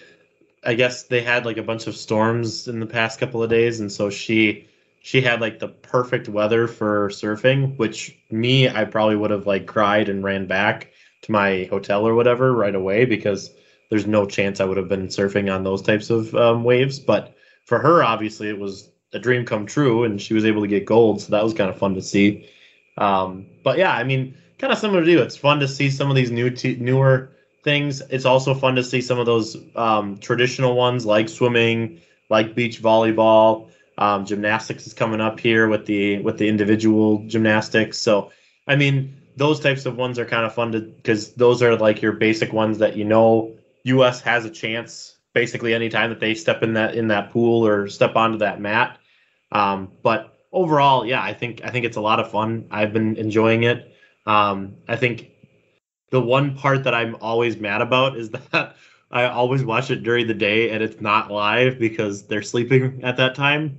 I 0.65 0.75
guess 0.75 1.05
they 1.05 1.23
had 1.23 1.47
like 1.47 1.59
a 1.59 1.63
bunch 1.63 1.87
of 1.87 1.97
storms 1.97 2.67
in 2.69 2.81
the 2.81 2.87
past 2.87 3.21
couple 3.21 3.43
of 3.43 3.51
days, 3.51 3.81
and 3.81 3.91
so 3.91 4.11
she 4.11 4.67
she 5.01 5.21
had 5.21 5.41
like 5.41 5.61
the 5.61 5.69
perfect 5.69 6.29
weather 6.29 6.67
for 6.67 7.09
surfing. 7.11 7.77
Which 7.79 8.17
me, 8.31 8.69
I 8.69 8.85
probably 8.85 9.17
would 9.17 9.31
have 9.31 9.47
like 9.47 9.67
cried 9.67 10.09
and 10.09 10.25
ran 10.25 10.47
back 10.47 10.89
to 11.23 11.33
my 11.33 11.69
hotel 11.71 12.07
or 12.07 12.15
whatever 12.15 12.53
right 12.53 12.75
away 12.75 13.05
because 13.05 13.51
there's 13.91 14.07
no 14.07 14.27
chance 14.27 14.61
I 14.61 14.65
would 14.65 14.77
have 14.77 14.89
been 14.89 15.07
surfing 15.07 15.55
on 15.55 15.63
those 15.63 15.83
types 15.83 16.11
of 16.11 16.35
um, 16.35 16.65
waves. 16.65 16.99
But 16.99 17.33
for 17.65 17.79
her, 17.79 18.03
obviously, 18.03 18.49
it 18.49 18.59
was 18.59 18.89
a 19.13 19.19
dream 19.21 19.45
come 19.45 19.67
true, 19.67 20.03
and 20.05 20.21
she 20.21 20.35
was 20.35 20.45
able 20.45 20.63
to 20.63 20.69
get 20.69 20.85
gold, 20.85 21.21
so 21.23 21.31
that 21.31 21.45
was 21.45 21.55
kind 21.55 21.71
of 21.71 21.79
fun 21.79 21.95
to 21.95 22.03
see. 22.03 22.49
Um, 22.99 23.47
but 23.63 23.79
yeah, 23.79 23.93
I 23.93 24.03
mean, 24.05 24.37
kind 24.59 24.73
of 24.73 24.79
similar 24.79 25.05
to 25.05 25.11
you. 25.11 25.21
It's 25.23 25.37
fun 25.37 25.61
to 25.61 25.69
see 25.69 25.91
some 25.91 26.11
of 26.11 26.17
these 26.17 26.31
new 26.31 26.51
t- 26.51 26.77
newer 26.77 27.31
things. 27.63 28.01
It's 28.11 28.25
also 28.25 28.55
fun 28.55 28.77
to 28.77 28.85
see 28.85 29.01
some 29.01 29.19
of 29.19 29.27
those 29.27 29.57
um, 29.75 30.19
traditional 30.19 30.77
ones 30.77 31.05
like 31.05 31.29
swimming, 31.29 32.01
like 32.31 32.55
beach 32.55 32.83
volleyball. 32.83 33.71
Um, 33.99 34.27
gymnastics 34.27 34.87
is 34.87 34.93
coming 34.93 35.23
up 35.23 35.41
here 35.41 35.69
with 35.69 35.87
the 35.87 36.19
with 36.19 36.39
the 36.39 36.49
individual 36.49 37.25
gymnastics. 37.27 37.99
So 37.99 38.31
I 38.67 38.77
mean, 38.77 39.17
those 39.37 39.61
types 39.61 39.87
of 39.87 39.97
ones 39.97 40.19
are 40.19 40.25
kind 40.25 40.45
of 40.45 40.55
fun 40.55 40.73
to 40.73 40.81
because 40.81 41.33
those 41.35 41.63
are 41.63 41.77
like 41.77 42.03
your 42.03 42.13
basic 42.13 42.53
ones 42.53 42.79
that 42.79 42.97
you 42.97 43.05
know 43.05 43.57
U.S. 43.85 44.21
has 44.21 44.45
a 44.45 44.51
chance 44.51 45.17
basically 45.35 45.75
anytime 45.75 46.11
that 46.11 46.21
they 46.21 46.35
step 46.35 46.63
in 46.63 46.75
that 46.75 46.95
in 46.95 47.09
that 47.09 47.31
pool 47.31 47.67
or 47.67 47.89
step 47.89 48.17
onto 48.17 48.39
that 48.39 48.61
mat. 48.61 48.99
Um, 49.53 49.93
but 50.03 50.35
overall, 50.53 51.07
yeah, 51.07 51.23
I 51.23 51.33
think 51.33 51.63
I 51.65 51.71
think 51.71 51.85
it's 51.85 51.97
a 51.97 52.01
lot 52.01 52.21
of 52.21 52.31
fun. 52.31 52.67
I've 52.71 52.93
been 52.93 53.17
enjoying 53.17 53.63
it. 53.63 53.96
Um, 54.27 54.77
I 54.89 54.97
think 54.97 55.31
the 56.11 56.21
one 56.21 56.57
part 56.57 56.85
that 56.85 56.95
I'm 56.95 57.17
always 57.21 57.57
mad 57.57 57.81
about 57.81 58.17
is 58.17 58.31
that 58.53 58.77
I 59.11 59.25
always 59.25 59.65
watch 59.65 59.91
it 59.91 60.03
during 60.03 60.27
the 60.27 60.35
day 60.35 60.71
and 60.71 60.83
it's 60.83 61.01
not 61.01 61.31
live 61.31 61.79
because 61.79 62.27
they're 62.27 62.43
sleeping 62.43 63.01
at 63.03 63.17
that 63.19 63.35
time. 63.35 63.79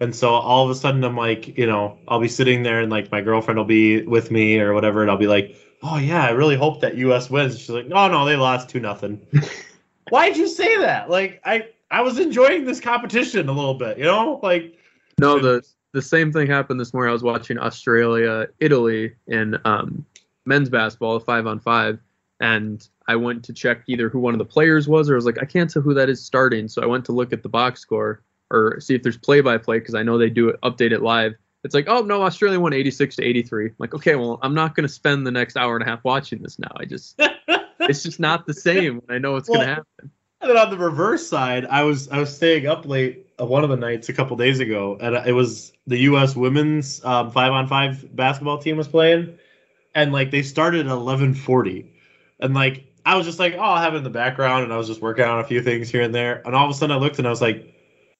And 0.00 0.14
so 0.14 0.30
all 0.30 0.64
of 0.64 0.70
a 0.70 0.74
sudden 0.74 1.04
I'm 1.04 1.16
like, 1.16 1.58
you 1.58 1.66
know, 1.66 1.98
I'll 2.08 2.20
be 2.20 2.28
sitting 2.28 2.62
there 2.62 2.80
and 2.80 2.90
like 2.90 3.10
my 3.12 3.20
girlfriend 3.20 3.58
will 3.58 3.66
be 3.66 4.02
with 4.02 4.30
me 4.30 4.58
or 4.58 4.72
whatever, 4.72 5.02
and 5.02 5.10
I'll 5.10 5.18
be 5.18 5.26
like, 5.26 5.56
Oh 5.82 5.98
yeah, 5.98 6.24
I 6.24 6.30
really 6.30 6.56
hope 6.56 6.80
that 6.80 6.96
US 6.96 7.28
wins. 7.28 7.58
She's 7.58 7.70
like, 7.70 7.88
No, 7.88 8.08
no, 8.08 8.24
they 8.24 8.36
lost 8.36 8.68
two 8.68 8.80
nothing. 8.80 9.20
Why'd 10.10 10.36
you 10.36 10.48
say 10.48 10.78
that? 10.78 11.10
Like 11.10 11.40
I 11.44 11.68
I 11.90 12.02
was 12.02 12.18
enjoying 12.18 12.64
this 12.64 12.80
competition 12.80 13.48
a 13.48 13.52
little 13.52 13.74
bit, 13.74 13.98
you 13.98 14.04
know? 14.04 14.40
Like 14.42 14.78
No, 15.18 15.38
the 15.38 15.62
the 15.92 16.02
same 16.02 16.32
thing 16.32 16.46
happened 16.46 16.80
this 16.80 16.94
morning. 16.94 17.10
I 17.10 17.12
was 17.12 17.22
watching 17.22 17.58
Australia, 17.58 18.48
Italy 18.60 19.14
in 19.26 19.58
um, 19.64 20.04
men's 20.46 20.68
basketball, 20.68 21.18
five 21.20 21.46
on 21.46 21.60
five, 21.60 21.98
and 22.40 22.86
I 23.08 23.16
went 23.16 23.44
to 23.44 23.52
check 23.52 23.82
either 23.86 24.08
who 24.08 24.20
one 24.20 24.34
of 24.34 24.38
the 24.38 24.44
players 24.44 24.88
was, 24.88 25.10
or 25.10 25.14
I 25.14 25.16
was 25.16 25.26
like, 25.26 25.42
I 25.42 25.44
can't 25.44 25.70
tell 25.70 25.82
who 25.82 25.94
that 25.94 26.08
is 26.08 26.24
starting. 26.24 26.68
So 26.68 26.82
I 26.82 26.86
went 26.86 27.04
to 27.06 27.12
look 27.12 27.32
at 27.32 27.42
the 27.42 27.48
box 27.48 27.80
score 27.80 28.22
or 28.50 28.80
see 28.80 28.94
if 28.94 29.02
there's 29.02 29.16
play 29.16 29.40
by 29.40 29.58
play 29.58 29.78
because 29.78 29.94
I 29.94 30.02
know 30.02 30.18
they 30.18 30.30
do 30.30 30.48
it, 30.48 30.60
update 30.62 30.92
it 30.92 31.02
live. 31.02 31.34
It's 31.62 31.74
like, 31.74 31.88
oh 31.88 32.00
no, 32.00 32.22
Australia 32.22 32.58
won 32.58 32.72
86 32.72 33.16
to 33.16 33.24
83. 33.24 33.66
I'm 33.66 33.74
like, 33.78 33.94
okay, 33.94 34.16
well, 34.16 34.38
I'm 34.42 34.54
not 34.54 34.74
going 34.74 34.86
to 34.86 34.92
spend 34.92 35.26
the 35.26 35.30
next 35.30 35.56
hour 35.56 35.76
and 35.76 35.86
a 35.86 35.90
half 35.90 36.02
watching 36.04 36.42
this 36.42 36.58
now. 36.58 36.70
I 36.76 36.84
just, 36.84 37.16
it's 37.80 38.02
just 38.02 38.18
not 38.18 38.46
the 38.46 38.54
same. 38.54 39.02
I 39.08 39.18
know 39.18 39.36
it's 39.36 39.48
well, 39.48 39.58
going 39.58 39.68
to 39.68 39.74
happen. 39.74 40.10
And 40.40 40.50
then 40.50 40.56
on 40.56 40.70
the 40.70 40.78
reverse 40.78 41.26
side, 41.26 41.66
I 41.66 41.82
was 41.82 42.08
I 42.08 42.18
was 42.18 42.34
staying 42.34 42.66
up 42.66 42.86
late 42.86 43.26
one 43.46 43.64
of 43.64 43.70
the 43.70 43.76
nights 43.76 44.08
a 44.08 44.12
couple 44.12 44.36
days 44.36 44.60
ago, 44.60 44.98
and 45.00 45.14
it 45.26 45.32
was 45.32 45.72
the 45.86 45.98
U.S. 45.98 46.36
women's 46.36 47.04
um, 47.04 47.30
five 47.30 47.52
on 47.52 47.66
five 47.66 48.14
basketball 48.14 48.58
team 48.58 48.76
was 48.76 48.88
playing, 48.88 49.38
and 49.94 50.12
like 50.12 50.30
they 50.30 50.42
started 50.42 50.86
at 50.86 50.92
11:40, 50.92 51.86
and 52.40 52.54
like 52.54 52.84
I 53.04 53.16
was 53.16 53.26
just 53.26 53.38
like, 53.38 53.54
oh, 53.54 53.60
I'll 53.60 53.82
have 53.82 53.94
it 53.94 53.98
in 53.98 54.04
the 54.04 54.10
background, 54.10 54.64
and 54.64 54.72
I 54.72 54.76
was 54.76 54.86
just 54.86 55.02
working 55.02 55.24
on 55.24 55.40
a 55.40 55.44
few 55.44 55.62
things 55.62 55.90
here 55.90 56.02
and 56.02 56.14
there, 56.14 56.42
and 56.44 56.54
all 56.54 56.64
of 56.64 56.70
a 56.70 56.74
sudden 56.74 56.94
I 56.94 56.98
looked 56.98 57.18
and 57.18 57.26
I 57.26 57.30
was 57.30 57.40
like, 57.40 57.74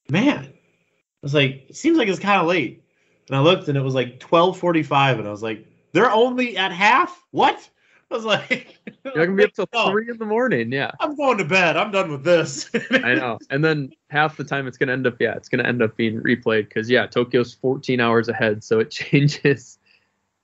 man, 0.09 0.45
I 0.45 0.51
was 1.21 1.33
like, 1.33 1.65
it 1.69 1.75
seems 1.75 1.97
like 1.97 2.07
it's 2.07 2.19
kind 2.19 2.41
of 2.41 2.47
late, 2.47 2.83
and 3.27 3.37
I 3.37 3.41
looked 3.41 3.67
and 3.67 3.77
it 3.77 3.81
was 3.81 3.95
like 3.95 4.19
12:45, 4.19 5.19
and 5.19 5.27
I 5.27 5.31
was 5.31 5.43
like, 5.43 5.65
they're 5.93 6.11
only 6.11 6.57
at 6.57 6.71
half, 6.71 7.25
what? 7.31 7.69
I 8.11 8.15
was 8.15 8.25
like, 8.25 8.77
you're 9.15 9.25
gonna 9.25 9.37
be 9.37 9.45
up 9.45 9.53
till 9.53 9.69
no, 9.73 9.91
three 9.91 10.09
in 10.09 10.17
the 10.17 10.25
morning. 10.25 10.71
Yeah, 10.71 10.91
I'm 10.99 11.15
going 11.15 11.37
to 11.37 11.45
bed. 11.45 11.77
I'm 11.77 11.91
done 11.91 12.11
with 12.11 12.23
this. 12.23 12.69
I 12.91 13.15
know. 13.15 13.39
And 13.49 13.63
then 13.63 13.93
half 14.09 14.37
the 14.37 14.43
time 14.43 14.67
it's 14.67 14.77
gonna 14.77 14.91
end 14.91 15.07
up, 15.07 15.15
yeah, 15.19 15.33
it's 15.35 15.47
gonna 15.47 15.63
end 15.63 15.81
up 15.81 15.95
being 15.95 16.21
replayed 16.21 16.67
because 16.67 16.89
yeah, 16.89 17.07
Tokyo's 17.07 17.53
14 17.53 17.99
hours 17.99 18.27
ahead, 18.27 18.63
so 18.63 18.79
it 18.79 18.91
changes. 18.91 19.79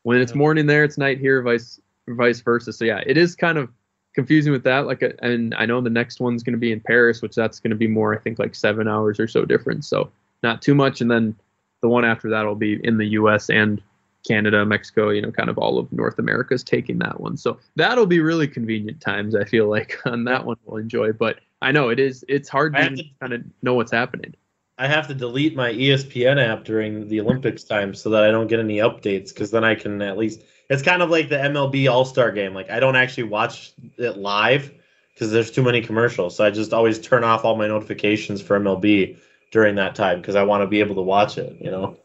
When 0.03 0.21
it's 0.21 0.33
morning 0.33 0.67
there, 0.67 0.85
it's 0.85 0.97
night 0.97 1.19
here, 1.19 1.41
vice 1.41 1.81
vice 2.07 2.39
versa. 2.39 2.71
So 2.71 2.85
yeah, 2.85 3.01
it 3.05 3.17
is 3.17 3.35
kind 3.35 3.57
of 3.57 3.69
confusing 4.13 4.53
with 4.53 4.63
that. 4.63 4.87
Like, 4.87 5.03
uh, 5.03 5.09
and 5.21 5.53
I 5.55 5.65
know 5.65 5.81
the 5.81 5.89
next 5.89 6.21
one's 6.21 6.43
gonna 6.43 6.57
be 6.57 6.71
in 6.71 6.79
Paris, 6.79 7.21
which 7.21 7.35
that's 7.35 7.59
gonna 7.59 7.75
be 7.75 7.87
more, 7.87 8.15
I 8.15 8.19
think, 8.19 8.39
like 8.39 8.55
seven 8.55 8.87
hours 8.87 9.19
or 9.19 9.27
so 9.27 9.43
difference. 9.43 9.87
So 9.89 10.09
not 10.41 10.61
too 10.61 10.73
much. 10.73 11.01
And 11.01 11.11
then 11.11 11.35
the 11.81 11.89
one 11.89 12.05
after 12.05 12.29
that 12.29 12.43
will 12.43 12.55
be 12.55 12.79
in 12.85 12.97
the 12.97 13.07
U.S. 13.07 13.49
and 13.49 13.81
Canada, 14.27 14.65
Mexico, 14.65 15.09
you 15.09 15.21
know, 15.21 15.31
kind 15.31 15.49
of 15.49 15.57
all 15.57 15.79
of 15.79 15.91
North 15.91 16.19
America 16.19 16.53
is 16.53 16.63
taking 16.63 16.99
that 16.99 17.19
one. 17.19 17.37
So 17.37 17.57
that'll 17.75 18.05
be 18.05 18.19
really 18.19 18.47
convenient 18.47 19.01
times. 19.01 19.35
I 19.35 19.45
feel 19.45 19.69
like 19.69 19.99
on 20.05 20.25
that 20.25 20.45
one 20.45 20.57
we'll 20.65 20.77
enjoy. 20.77 21.13
But 21.13 21.39
I 21.61 21.71
know 21.71 21.89
it 21.89 21.99
is. 21.99 22.25
It's 22.27 22.49
hard 22.49 22.75
to, 22.75 22.89
to 22.89 23.03
kind 23.21 23.33
of 23.33 23.43
know 23.61 23.73
what's 23.73 23.91
happening. 23.91 24.35
I 24.79 24.87
have 24.87 25.07
to 25.07 25.15
delete 25.15 25.55
my 25.55 25.73
ESPN 25.73 26.45
app 26.45 26.63
during 26.63 27.07
the 27.07 27.19
Olympics 27.19 27.63
time 27.63 27.95
so 27.95 28.11
that 28.11 28.23
I 28.23 28.29
don't 28.29 28.47
get 28.47 28.59
any 28.59 28.77
updates 28.77 29.29
because 29.29 29.49
then 29.49 29.63
I 29.63 29.73
can 29.73 30.01
at 30.01 30.17
least. 30.17 30.43
It's 30.69 30.83
kind 30.83 31.01
of 31.01 31.09
like 31.09 31.29
the 31.29 31.37
MLB 31.37 31.89
All 31.89 32.05
Star 32.05 32.31
Game. 32.31 32.53
Like 32.53 32.69
I 32.69 32.79
don't 32.79 32.95
actually 32.95 33.23
watch 33.23 33.73
it 33.97 34.17
live 34.17 34.71
because 35.13 35.31
there's 35.31 35.49
too 35.49 35.63
many 35.63 35.81
commercials. 35.81 36.35
So 36.35 36.45
I 36.45 36.51
just 36.51 36.73
always 36.73 36.99
turn 36.99 37.23
off 37.23 37.43
all 37.43 37.55
my 37.55 37.67
notifications 37.67 38.41
for 38.41 38.59
MLB 38.59 39.17
during 39.51 39.75
that 39.75 39.95
time 39.95 40.21
because 40.21 40.35
I 40.35 40.43
want 40.43 40.61
to 40.61 40.67
be 40.67 40.79
able 40.79 40.95
to 40.95 41.01
watch 41.01 41.39
it. 41.39 41.57
You 41.59 41.71
know 41.71 41.97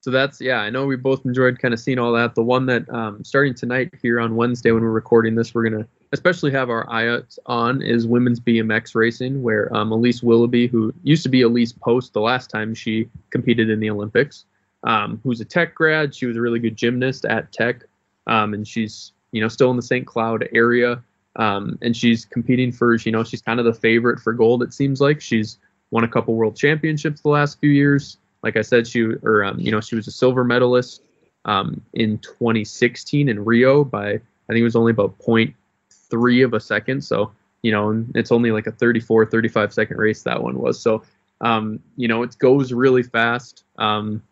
so 0.00 0.10
that's 0.10 0.40
yeah 0.40 0.60
i 0.60 0.70
know 0.70 0.86
we 0.86 0.96
both 0.96 1.24
enjoyed 1.24 1.58
kind 1.58 1.74
of 1.74 1.80
seeing 1.80 1.98
all 1.98 2.12
that. 2.12 2.34
The 2.34 2.42
one 2.42 2.66
that 2.66 2.88
um, 2.90 3.22
starting 3.24 3.54
tonight 3.54 3.92
here 4.02 4.20
on 4.20 4.36
wednesday 4.36 4.70
when 4.70 4.82
we're 4.82 4.90
recording 4.90 5.34
this 5.34 5.54
we're 5.54 5.68
going 5.68 5.82
to 5.82 5.88
especially 6.12 6.50
have 6.50 6.70
our 6.70 6.90
eyes 6.90 7.38
on 7.46 7.82
is 7.82 8.06
women's 8.06 8.40
bmx 8.40 8.94
racing 8.94 9.42
where 9.42 9.74
um, 9.76 9.90
alise 9.90 10.22
willoughby 10.22 10.66
who 10.66 10.92
used 11.02 11.22
to 11.22 11.28
be 11.28 11.40
alise 11.40 11.78
post 11.78 12.12
the 12.12 12.20
last 12.20 12.50
time 12.50 12.74
she 12.74 13.08
competed 13.30 13.70
in 13.70 13.80
the 13.80 13.90
olympics 13.90 14.44
um, 14.84 15.20
who's 15.22 15.40
a 15.40 15.44
tech 15.44 15.74
grad. 15.74 16.14
She 16.14 16.26
was 16.26 16.36
a 16.36 16.40
really 16.40 16.58
good 16.58 16.76
gymnast 16.76 17.24
at 17.24 17.52
tech 17.52 17.84
um, 18.26 18.54
and 18.54 18.66
she's 18.66 19.12
you 19.32 19.40
know 19.40 19.48
still 19.48 19.70
in 19.70 19.76
the 19.76 19.82
st 19.82 20.06
cloud 20.06 20.48
area 20.52 21.02
um, 21.36 21.78
and 21.82 21.96
she's 21.96 22.24
competing 22.24 22.72
for 22.72 22.96
you 22.96 23.12
know 23.12 23.22
she's 23.22 23.42
kind 23.42 23.60
of 23.60 23.66
the 23.66 23.74
favorite 23.74 24.20
for 24.20 24.32
gold 24.32 24.62
it 24.62 24.72
seems 24.72 25.00
like. 25.00 25.20
She's 25.20 25.58
won 25.90 26.04
a 26.04 26.08
couple 26.08 26.34
world 26.34 26.56
championships 26.56 27.20
the 27.20 27.28
last 27.28 27.60
few 27.60 27.70
years 27.70 28.16
like 28.42 28.56
I 28.56 28.62
said, 28.62 28.86
she 28.86 29.02
or 29.22 29.44
um, 29.44 29.58
you 29.58 29.70
know 29.70 29.80
she 29.80 29.96
was 29.96 30.06
a 30.06 30.12
silver 30.12 30.44
medalist 30.44 31.02
um, 31.44 31.80
in 31.94 32.18
2016 32.18 33.28
in 33.28 33.44
Rio 33.44 33.84
by 33.84 34.12
I 34.12 34.18
think 34.48 34.60
it 34.60 34.64
was 34.64 34.76
only 34.76 34.92
about 34.92 35.18
0.3 35.18 36.44
of 36.44 36.54
a 36.54 36.60
second. 36.60 37.02
So 37.02 37.32
you 37.62 37.72
know 37.72 38.04
it's 38.14 38.32
only 38.32 38.50
like 38.50 38.66
a 38.66 38.72
34, 38.72 39.26
35 39.26 39.72
second 39.72 39.96
race 39.98 40.22
that 40.22 40.42
one 40.42 40.58
was. 40.58 40.80
So 40.80 41.02
um, 41.40 41.80
you 41.96 42.08
know 42.08 42.22
it 42.22 42.36
goes 42.38 42.72
really 42.72 43.02
fast, 43.02 43.64
um, 43.78 44.22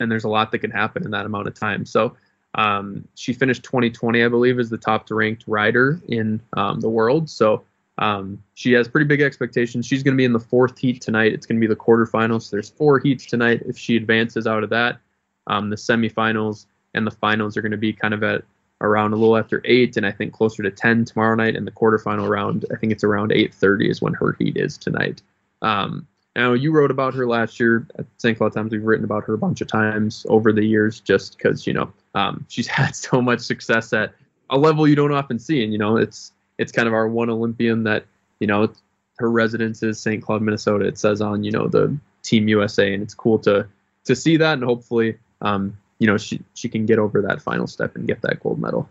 and 0.00 0.10
there's 0.10 0.24
a 0.24 0.28
lot 0.28 0.50
that 0.52 0.58
can 0.58 0.70
happen 0.70 1.04
in 1.04 1.10
that 1.12 1.26
amount 1.26 1.48
of 1.48 1.54
time. 1.54 1.86
So 1.86 2.16
um, 2.54 3.06
she 3.14 3.32
finished 3.32 3.64
2020, 3.64 4.22
I 4.22 4.28
believe, 4.28 4.58
as 4.58 4.70
the 4.70 4.78
top 4.78 5.10
ranked 5.10 5.44
rider 5.46 6.00
in 6.08 6.40
um, 6.56 6.80
the 6.80 6.88
world. 6.88 7.28
So 7.28 7.64
um, 7.98 8.42
she 8.54 8.72
has 8.72 8.88
pretty 8.88 9.06
big 9.06 9.20
expectations. 9.20 9.86
She's 9.86 10.02
going 10.02 10.14
to 10.14 10.18
be 10.18 10.24
in 10.24 10.32
the 10.32 10.40
fourth 10.40 10.78
heat 10.78 11.00
tonight. 11.00 11.32
It's 11.32 11.46
going 11.46 11.60
to 11.60 11.66
be 11.66 11.72
the 11.72 11.78
quarterfinals. 11.78 12.50
There's 12.50 12.70
four 12.70 12.98
heats 12.98 13.26
tonight. 13.26 13.62
If 13.66 13.78
she 13.78 13.96
advances 13.96 14.46
out 14.46 14.64
of 14.64 14.70
that, 14.70 14.98
um, 15.46 15.70
the 15.70 15.76
semifinals 15.76 16.66
and 16.94 17.06
the 17.06 17.12
finals 17.12 17.56
are 17.56 17.62
going 17.62 17.72
to 17.72 17.78
be 17.78 17.92
kind 17.92 18.14
of 18.14 18.22
at 18.22 18.42
around 18.80 19.12
a 19.12 19.16
little 19.16 19.36
after 19.36 19.62
eight, 19.64 19.96
and 19.96 20.04
I 20.04 20.10
think 20.10 20.32
closer 20.32 20.62
to 20.62 20.70
ten 20.70 21.04
tomorrow 21.04 21.34
night. 21.36 21.56
And 21.56 21.66
the 21.66 21.70
quarterfinal 21.70 22.28
round, 22.28 22.64
I 22.72 22.76
think 22.76 22.92
it's 22.92 23.04
around 23.04 23.30
8:30 23.30 23.90
is 23.90 24.02
when 24.02 24.14
her 24.14 24.36
heat 24.38 24.56
is 24.56 24.76
tonight. 24.76 25.22
Um, 25.62 26.06
now 26.36 26.52
you 26.52 26.72
wrote 26.72 26.90
about 26.90 27.14
her 27.14 27.28
last 27.28 27.60
year 27.60 27.86
at 27.96 28.06
St. 28.18 28.36
Cloud 28.36 28.52
Times. 28.52 28.72
We've 28.72 28.82
written 28.82 29.04
about 29.04 29.24
her 29.24 29.34
a 29.34 29.38
bunch 29.38 29.60
of 29.60 29.68
times 29.68 30.26
over 30.28 30.52
the 30.52 30.64
years, 30.64 30.98
just 30.98 31.38
because 31.38 31.66
you 31.66 31.72
know 31.72 31.92
um, 32.14 32.44
she's 32.48 32.66
had 32.80 32.96
so 32.96 33.22
much 33.22 33.40
success 33.40 33.92
at 33.92 34.12
a 34.50 34.58
level 34.58 34.88
you 34.88 34.96
don't 34.96 35.12
often 35.12 35.38
see, 35.38 35.62
and 35.62 35.72
you 35.72 35.78
know 35.78 35.96
it's 35.96 36.32
it's 36.58 36.72
kind 36.72 36.88
of 36.88 36.94
our 36.94 37.08
one 37.08 37.30
Olympian 37.30 37.84
that 37.84 38.04
you 38.40 38.46
know 38.46 38.72
her 39.18 39.30
residence 39.30 39.82
is 39.82 40.00
St. 40.00 40.22
Cloud, 40.22 40.42
Minnesota. 40.42 40.86
It 40.86 40.98
says 40.98 41.20
on 41.20 41.44
you 41.44 41.52
know 41.52 41.68
the 41.68 41.96
Team 42.22 42.48
USA, 42.48 42.92
and 42.92 43.02
it's 43.02 43.14
cool 43.14 43.38
to 43.40 43.66
to 44.04 44.16
see 44.16 44.36
that, 44.36 44.54
and 44.54 44.64
hopefully, 44.64 45.16
um, 45.40 45.76
you 45.98 46.06
know, 46.06 46.16
she 46.16 46.40
she 46.54 46.68
can 46.68 46.86
get 46.86 46.98
over 46.98 47.22
that 47.22 47.40
final 47.40 47.66
step 47.66 47.96
and 47.96 48.06
get 48.06 48.22
that 48.22 48.40
gold 48.40 48.60
medal. 48.60 48.88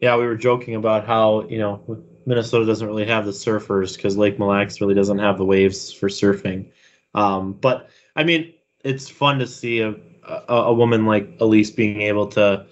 Yeah, 0.00 0.16
we 0.16 0.26
were 0.26 0.36
joking 0.36 0.74
about 0.74 1.06
how 1.06 1.46
you 1.48 1.58
know 1.58 2.02
Minnesota 2.26 2.66
doesn't 2.66 2.86
really 2.86 3.06
have 3.06 3.24
the 3.24 3.32
surfers 3.32 3.96
because 3.96 4.16
Lake 4.16 4.38
Mille 4.38 4.48
Lacs 4.48 4.80
really 4.80 4.94
doesn't 4.94 5.18
have 5.18 5.38
the 5.38 5.44
waves 5.44 5.92
for 5.92 6.08
surfing. 6.08 6.66
Um, 7.14 7.52
but 7.52 7.90
I 8.16 8.24
mean, 8.24 8.52
it's 8.82 9.08
fun 9.08 9.38
to 9.38 9.46
see 9.46 9.80
a, 9.80 9.94
a, 10.24 10.54
a 10.54 10.74
woman 10.74 11.06
like 11.06 11.38
Alise 11.38 11.74
being 11.74 12.00
able 12.00 12.26
to 12.28 12.66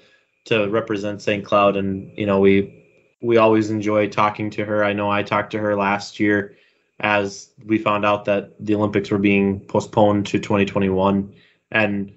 to 0.44 0.68
represent 0.68 1.22
St. 1.22 1.44
Cloud, 1.44 1.77
and 1.77 2.11
you 2.16 2.27
know 2.27 2.40
we 2.40 2.81
we 3.22 3.37
always 3.37 3.70
enjoy 3.70 4.08
talking 4.08 4.50
to 4.50 4.64
her. 4.64 4.85
I 4.85 4.92
know 4.92 5.11
I 5.11 5.22
talked 5.22 5.52
to 5.52 5.58
her 5.58 5.76
last 5.76 6.18
year 6.20 6.56
as 7.00 7.50
we 7.64 7.78
found 7.78 8.04
out 8.04 8.24
that 8.26 8.52
the 8.61 8.74
Olympics 8.74 9.11
were 9.11 9.18
being 9.18 9.61
postponed 9.61 10.26
to 10.26 10.38
2021. 10.38 11.32
And 11.70 12.12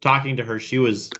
talking 0.00 0.36
to 0.36 0.44
her, 0.44 0.60
she 0.60 0.78
was 0.78 1.10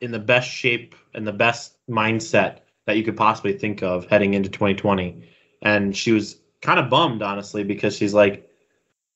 in 0.00 0.12
the 0.12 0.18
best 0.18 0.48
shape 0.48 0.94
and 1.14 1.26
the 1.26 1.32
best 1.32 1.76
mindset 1.88 2.58
that 2.86 2.96
you 2.96 3.02
could 3.02 3.16
possibly 3.16 3.56
think 3.56 3.82
of 3.82 4.06
heading 4.06 4.34
into 4.34 4.50
2020. 4.50 5.28
And 5.62 5.96
she 5.96 6.12
was 6.12 6.36
kind 6.60 6.78
of 6.78 6.90
bummed, 6.90 7.22
honestly, 7.22 7.64
because 7.64 7.96
she's 7.96 8.12
like, 8.14 8.50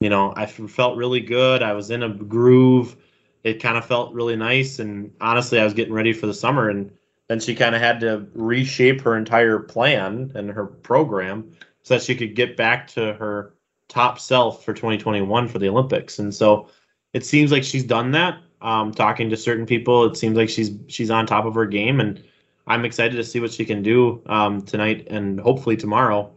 you 0.01 0.09
know, 0.09 0.33
I 0.37 0.47
felt 0.47 0.97
really 0.97 1.21
good. 1.21 1.63
I 1.63 1.73
was 1.73 1.91
in 1.91 2.03
a 2.03 2.09
groove. 2.09 2.97
It 3.45 3.63
kind 3.63 3.77
of 3.77 3.85
felt 3.85 4.15
really 4.15 4.37
nice. 4.37 4.79
And 4.79 5.13
honestly, 5.21 5.61
I 5.61 5.65
was 5.65 5.75
getting 5.75 5.93
ready 5.93 6.13
for 6.13 6.27
the 6.27 6.35
summer. 6.35 6.71
And 6.71 6.91
then 7.29 7.41
she 7.41 7.55
kind 7.55 7.75
of 7.75 7.81
had 7.81 8.01
to 8.01 8.27
reshape 8.35 9.01
her 9.03 9.17
entire 9.17 9.61
plan 9.61 10.33
and 10.35 10.51
her 10.51 10.67
program 10.67 11.53
so 11.83 11.95
that 11.95 12.03
she 12.03 12.15
could 12.15 12.35
get 12.35 12.57
back 12.57 12.89
to 12.89 13.15
her 13.15 13.55
top 13.89 14.19
self 14.19 14.65
for 14.65 14.75
2021 14.75 15.49
for 15.49 15.59
the 15.59 15.69
Olympics. 15.69 16.19
And 16.19 16.35
so 16.35 16.69
it 17.13 17.25
seems 17.25 17.53
like 17.53 17.65
she's 17.65 17.85
done 17.85 18.11
that. 18.13 18.39
Um, 18.61 18.93
talking 18.93 19.31
to 19.31 19.37
certain 19.37 19.67
people, 19.67 20.05
it 20.05 20.17
seems 20.17 20.37
like 20.37 20.49
she's 20.49 20.73
she's 20.89 21.11
on 21.11 21.27
top 21.27 21.45
of 21.45 21.55
her 21.55 21.65
game, 21.65 22.01
and 22.01 22.21
I'm 22.67 22.85
excited 22.85 23.15
to 23.15 23.23
see 23.23 23.39
what 23.39 23.53
she 23.53 23.65
can 23.65 23.83
do 23.83 24.21
um, 24.27 24.63
tonight 24.63 25.07
and 25.09 25.39
hopefully 25.39 25.77
tomorrow 25.77 26.33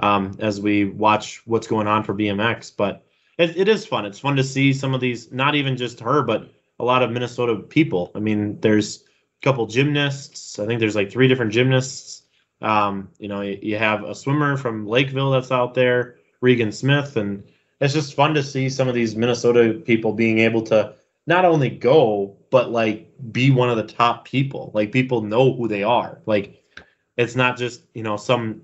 um, 0.00 0.34
as 0.38 0.58
we 0.58 0.86
watch 0.86 1.42
what's 1.46 1.66
going 1.66 1.86
on 1.86 2.02
for 2.02 2.14
BMX. 2.14 2.72
But 2.74 3.04
it, 3.38 3.56
it 3.56 3.68
is 3.68 3.86
fun. 3.86 4.06
It's 4.06 4.18
fun 4.18 4.36
to 4.36 4.44
see 4.44 4.72
some 4.72 4.94
of 4.94 5.02
these, 5.02 5.30
not 5.32 5.54
even 5.54 5.76
just 5.76 6.00
her, 6.00 6.22
but 6.22 6.50
a 6.80 6.84
lot 6.84 7.02
of 7.02 7.10
Minnesota 7.10 7.56
people. 7.56 8.10
I 8.14 8.20
mean, 8.20 8.58
there's 8.60 9.04
couple 9.42 9.66
gymnasts. 9.66 10.58
I 10.58 10.66
think 10.66 10.80
there's 10.80 10.96
like 10.96 11.10
three 11.10 11.28
different 11.28 11.52
gymnasts. 11.52 12.22
Um, 12.62 13.10
you 13.18 13.28
know, 13.28 13.42
you, 13.42 13.58
you 13.62 13.78
have 13.78 14.04
a 14.04 14.14
swimmer 14.14 14.56
from 14.56 14.86
Lakeville 14.86 15.30
that's 15.30 15.52
out 15.52 15.74
there, 15.74 16.16
Regan 16.40 16.72
Smith, 16.72 17.16
and 17.16 17.44
it's 17.80 17.94
just 17.94 18.14
fun 18.14 18.34
to 18.34 18.42
see 18.42 18.68
some 18.68 18.88
of 18.88 18.94
these 18.94 19.14
Minnesota 19.14 19.80
people 19.84 20.12
being 20.12 20.38
able 20.38 20.62
to 20.62 20.94
not 21.26 21.44
only 21.44 21.68
go 21.68 22.36
but 22.50 22.70
like 22.70 23.12
be 23.32 23.50
one 23.50 23.68
of 23.68 23.76
the 23.76 23.82
top 23.82 24.24
people. 24.24 24.70
Like 24.74 24.92
people 24.92 25.20
know 25.20 25.52
who 25.52 25.68
they 25.68 25.82
are. 25.82 26.20
Like 26.26 26.62
it's 27.16 27.36
not 27.36 27.56
just 27.56 27.82
you 27.94 28.02
know 28.02 28.16
some 28.16 28.62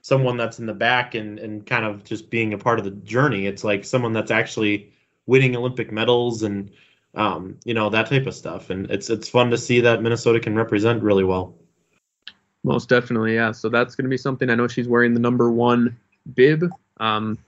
someone 0.00 0.36
that's 0.36 0.58
in 0.58 0.66
the 0.66 0.74
back 0.74 1.14
and 1.14 1.38
and 1.38 1.66
kind 1.66 1.84
of 1.84 2.04
just 2.04 2.30
being 2.30 2.52
a 2.52 2.58
part 2.58 2.78
of 2.78 2.84
the 2.84 2.90
journey. 2.92 3.46
It's 3.46 3.64
like 3.64 3.84
someone 3.84 4.12
that's 4.12 4.30
actually 4.30 4.92
winning 5.26 5.56
Olympic 5.56 5.90
medals 5.90 6.42
and 6.42 6.70
um, 7.14 7.58
you 7.64 7.74
know 7.74 7.90
that 7.90 8.08
type 8.08 8.26
of 8.26 8.34
stuff. 8.34 8.70
And 8.70 8.90
it's 8.90 9.10
it's 9.10 9.28
fun 9.28 9.50
to 9.50 9.58
see 9.58 9.80
that 9.80 10.02
Minnesota 10.02 10.40
can 10.40 10.56
represent 10.56 11.02
really 11.02 11.24
well. 11.24 11.54
Most 12.62 12.88
definitely, 12.88 13.34
yeah. 13.34 13.52
So 13.52 13.68
that's 13.68 13.94
going 13.94 14.04
to 14.04 14.10
be 14.10 14.16
something. 14.16 14.48
I 14.48 14.54
know 14.54 14.68
she's 14.68 14.88
wearing 14.88 15.14
the 15.14 15.20
number 15.20 15.50
one 15.50 15.96
bib, 16.34 16.70
um, 16.98 17.38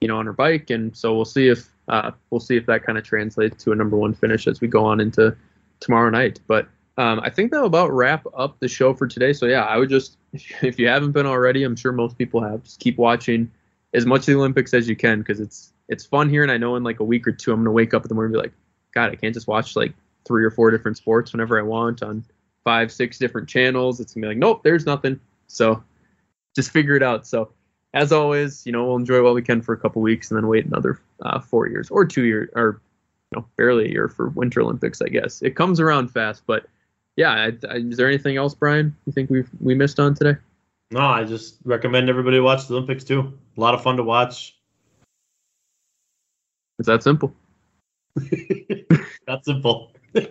you 0.00 0.08
know, 0.08 0.18
on 0.18 0.26
her 0.26 0.34
bike, 0.34 0.70
and 0.70 0.94
so 0.94 1.14
we'll 1.14 1.24
see 1.24 1.48
if 1.48 1.68
uh, 1.88 2.10
we'll 2.30 2.40
see 2.40 2.56
if 2.56 2.66
that 2.66 2.84
kind 2.84 2.98
of 2.98 3.04
translates 3.04 3.62
to 3.64 3.72
a 3.72 3.74
number 3.74 3.96
one 3.96 4.14
finish 4.14 4.46
as 4.46 4.60
we 4.60 4.68
go 4.68 4.84
on 4.84 5.00
into 5.00 5.36
tomorrow 5.80 6.10
night. 6.10 6.40
But 6.46 6.68
um, 6.98 7.20
I 7.20 7.30
think 7.30 7.50
that'll 7.50 7.66
about 7.66 7.92
wrap 7.92 8.26
up 8.36 8.58
the 8.60 8.68
show 8.68 8.94
for 8.94 9.06
today. 9.06 9.32
So 9.32 9.46
yeah, 9.46 9.64
I 9.64 9.76
would 9.76 9.88
just, 9.88 10.16
if 10.32 10.78
you 10.78 10.88
haven't 10.88 11.12
been 11.12 11.26
already, 11.26 11.62
I'm 11.62 11.76
sure 11.76 11.92
most 11.92 12.18
people 12.18 12.42
have, 12.42 12.62
just 12.62 12.80
keep 12.80 12.98
watching 12.98 13.50
as 13.94 14.06
much 14.06 14.20
of 14.20 14.26
the 14.26 14.34
Olympics 14.34 14.74
as 14.74 14.88
you 14.88 14.96
can 14.96 15.20
because 15.20 15.40
it's 15.40 15.72
it's 15.88 16.04
fun 16.04 16.28
here. 16.28 16.42
And 16.42 16.50
I 16.50 16.58
know 16.58 16.76
in 16.76 16.82
like 16.82 17.00
a 17.00 17.04
week 17.04 17.26
or 17.26 17.32
two, 17.32 17.52
I'm 17.52 17.60
gonna 17.60 17.70
wake 17.70 17.94
up 17.94 18.02
in 18.04 18.08
the 18.08 18.14
morning 18.14 18.34
and 18.34 18.42
be 18.42 18.48
like, 18.48 18.54
God, 18.96 19.12
I 19.12 19.14
can't 19.14 19.34
just 19.34 19.46
watch 19.46 19.76
like 19.76 19.92
three 20.24 20.42
or 20.42 20.50
four 20.50 20.70
different 20.70 20.96
sports 20.96 21.30
whenever 21.32 21.58
I 21.58 21.62
want 21.62 22.02
on 22.02 22.24
five, 22.64 22.90
six 22.90 23.18
different 23.18 23.46
channels. 23.46 24.00
It's 24.00 24.14
gonna 24.14 24.24
be 24.24 24.28
like, 24.28 24.38
nope, 24.38 24.62
there's 24.62 24.86
nothing. 24.86 25.20
So 25.48 25.84
just 26.54 26.70
figure 26.70 26.96
it 26.96 27.02
out. 27.02 27.26
So 27.26 27.50
as 27.92 28.10
always, 28.10 28.64
you 28.64 28.72
know, 28.72 28.86
we'll 28.86 28.96
enjoy 28.96 29.22
what 29.22 29.34
we 29.34 29.42
can 29.42 29.60
for 29.60 29.74
a 29.74 29.76
couple 29.76 30.00
weeks 30.00 30.30
and 30.30 30.38
then 30.38 30.46
wait 30.46 30.64
another 30.64 30.98
uh, 31.20 31.40
four 31.40 31.68
years 31.68 31.90
or 31.90 32.06
two 32.06 32.24
years 32.24 32.48
or 32.54 32.80
you 33.30 33.38
know 33.38 33.46
barely 33.58 33.84
a 33.84 33.92
year 33.92 34.08
for 34.08 34.30
Winter 34.30 34.62
Olympics. 34.62 35.02
I 35.02 35.08
guess 35.08 35.42
it 35.42 35.56
comes 35.56 35.78
around 35.78 36.10
fast, 36.10 36.44
but 36.46 36.64
yeah. 37.16 37.32
I, 37.32 37.52
I, 37.68 37.76
is 37.76 37.98
there 37.98 38.08
anything 38.08 38.38
else, 38.38 38.54
Brian? 38.54 38.96
You 39.04 39.12
think 39.12 39.28
we 39.28 39.44
we 39.60 39.74
missed 39.74 40.00
on 40.00 40.14
today? 40.14 40.38
No, 40.90 41.00
I 41.00 41.24
just 41.24 41.58
recommend 41.64 42.08
everybody 42.08 42.40
watch 42.40 42.66
the 42.66 42.76
Olympics 42.76 43.04
too. 43.04 43.30
A 43.58 43.60
lot 43.60 43.74
of 43.74 43.82
fun 43.82 43.98
to 43.98 44.02
watch. 44.02 44.56
It's 46.78 46.86
that 46.86 47.02
simple. 47.02 47.34
that 49.26 49.44
simple. 49.44 49.92
and 50.14 50.26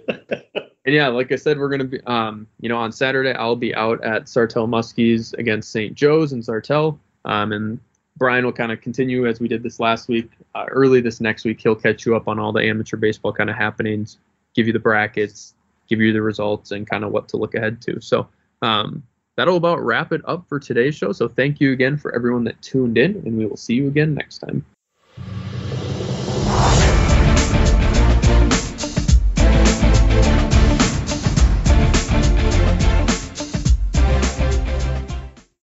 yeah, 0.86 1.08
like 1.08 1.32
I 1.32 1.36
said, 1.36 1.58
we're 1.58 1.70
gonna 1.70 1.84
be, 1.84 2.02
um, 2.02 2.48
you 2.60 2.70
know, 2.70 2.78
on 2.78 2.92
Saturday 2.92 3.34
I'll 3.34 3.56
be 3.56 3.74
out 3.76 4.04
at 4.04 4.26
Sartell 4.26 4.68
Muskies 4.68 5.34
against 5.38 5.72
St. 5.72 5.94
Joe's 5.94 6.34
in 6.34 6.42
Sartell. 6.42 6.98
Um, 7.26 7.52
and 7.52 7.80
Brian 8.18 8.46
will 8.46 8.54
kind 8.54 8.72
of 8.72 8.82
continue 8.82 9.28
as 9.28 9.40
we 9.40 9.48
did 9.48 9.62
this 9.62 9.80
last 9.80 10.08
week. 10.08 10.32
Uh, 10.54 10.66
early 10.70 11.02
this 11.02 11.20
next 11.20 11.44
week, 11.46 11.60
he'll 11.62 11.76
catch 11.76 12.06
you 12.06 12.16
up 12.16 12.28
on 12.28 12.40
all 12.40 12.52
the 12.52 12.64
amateur 12.64 12.98
baseball 12.98 13.34
kind 13.34 13.50
of 13.50 13.56
happenings, 13.56 14.18
give 14.54 14.68
you 14.68 14.74
the 14.74 14.80
brackets, 14.80 15.54
give 15.88 16.00
you 16.00 16.14
the 16.14 16.22
results, 16.22 16.72
and 16.72 16.90
kind 16.90 17.04
of 17.04 17.12
what 17.12 17.28
to 17.30 17.38
look 17.38 17.56
ahead 17.56 17.82
to. 17.82 18.00
So 18.00 18.28
um, 18.62 19.04
that'll 19.36 19.58
about 19.58 19.84
wrap 19.84 20.14
it 20.14 20.22
up 20.26 20.48
for 20.48 20.60
today's 20.60 20.96
show. 20.96 21.12
So 21.12 21.28
thank 21.28 21.60
you 21.60 21.74
again 21.74 21.98
for 21.98 22.16
everyone 22.16 22.46
that 22.46 22.62
tuned 22.62 22.98
in, 22.98 23.16
and 23.26 23.38
we 23.38 23.46
will 23.46 23.58
see 23.58 23.76
you 23.76 23.88
again 23.88 24.14
next 24.14 24.40
time. 24.40 24.66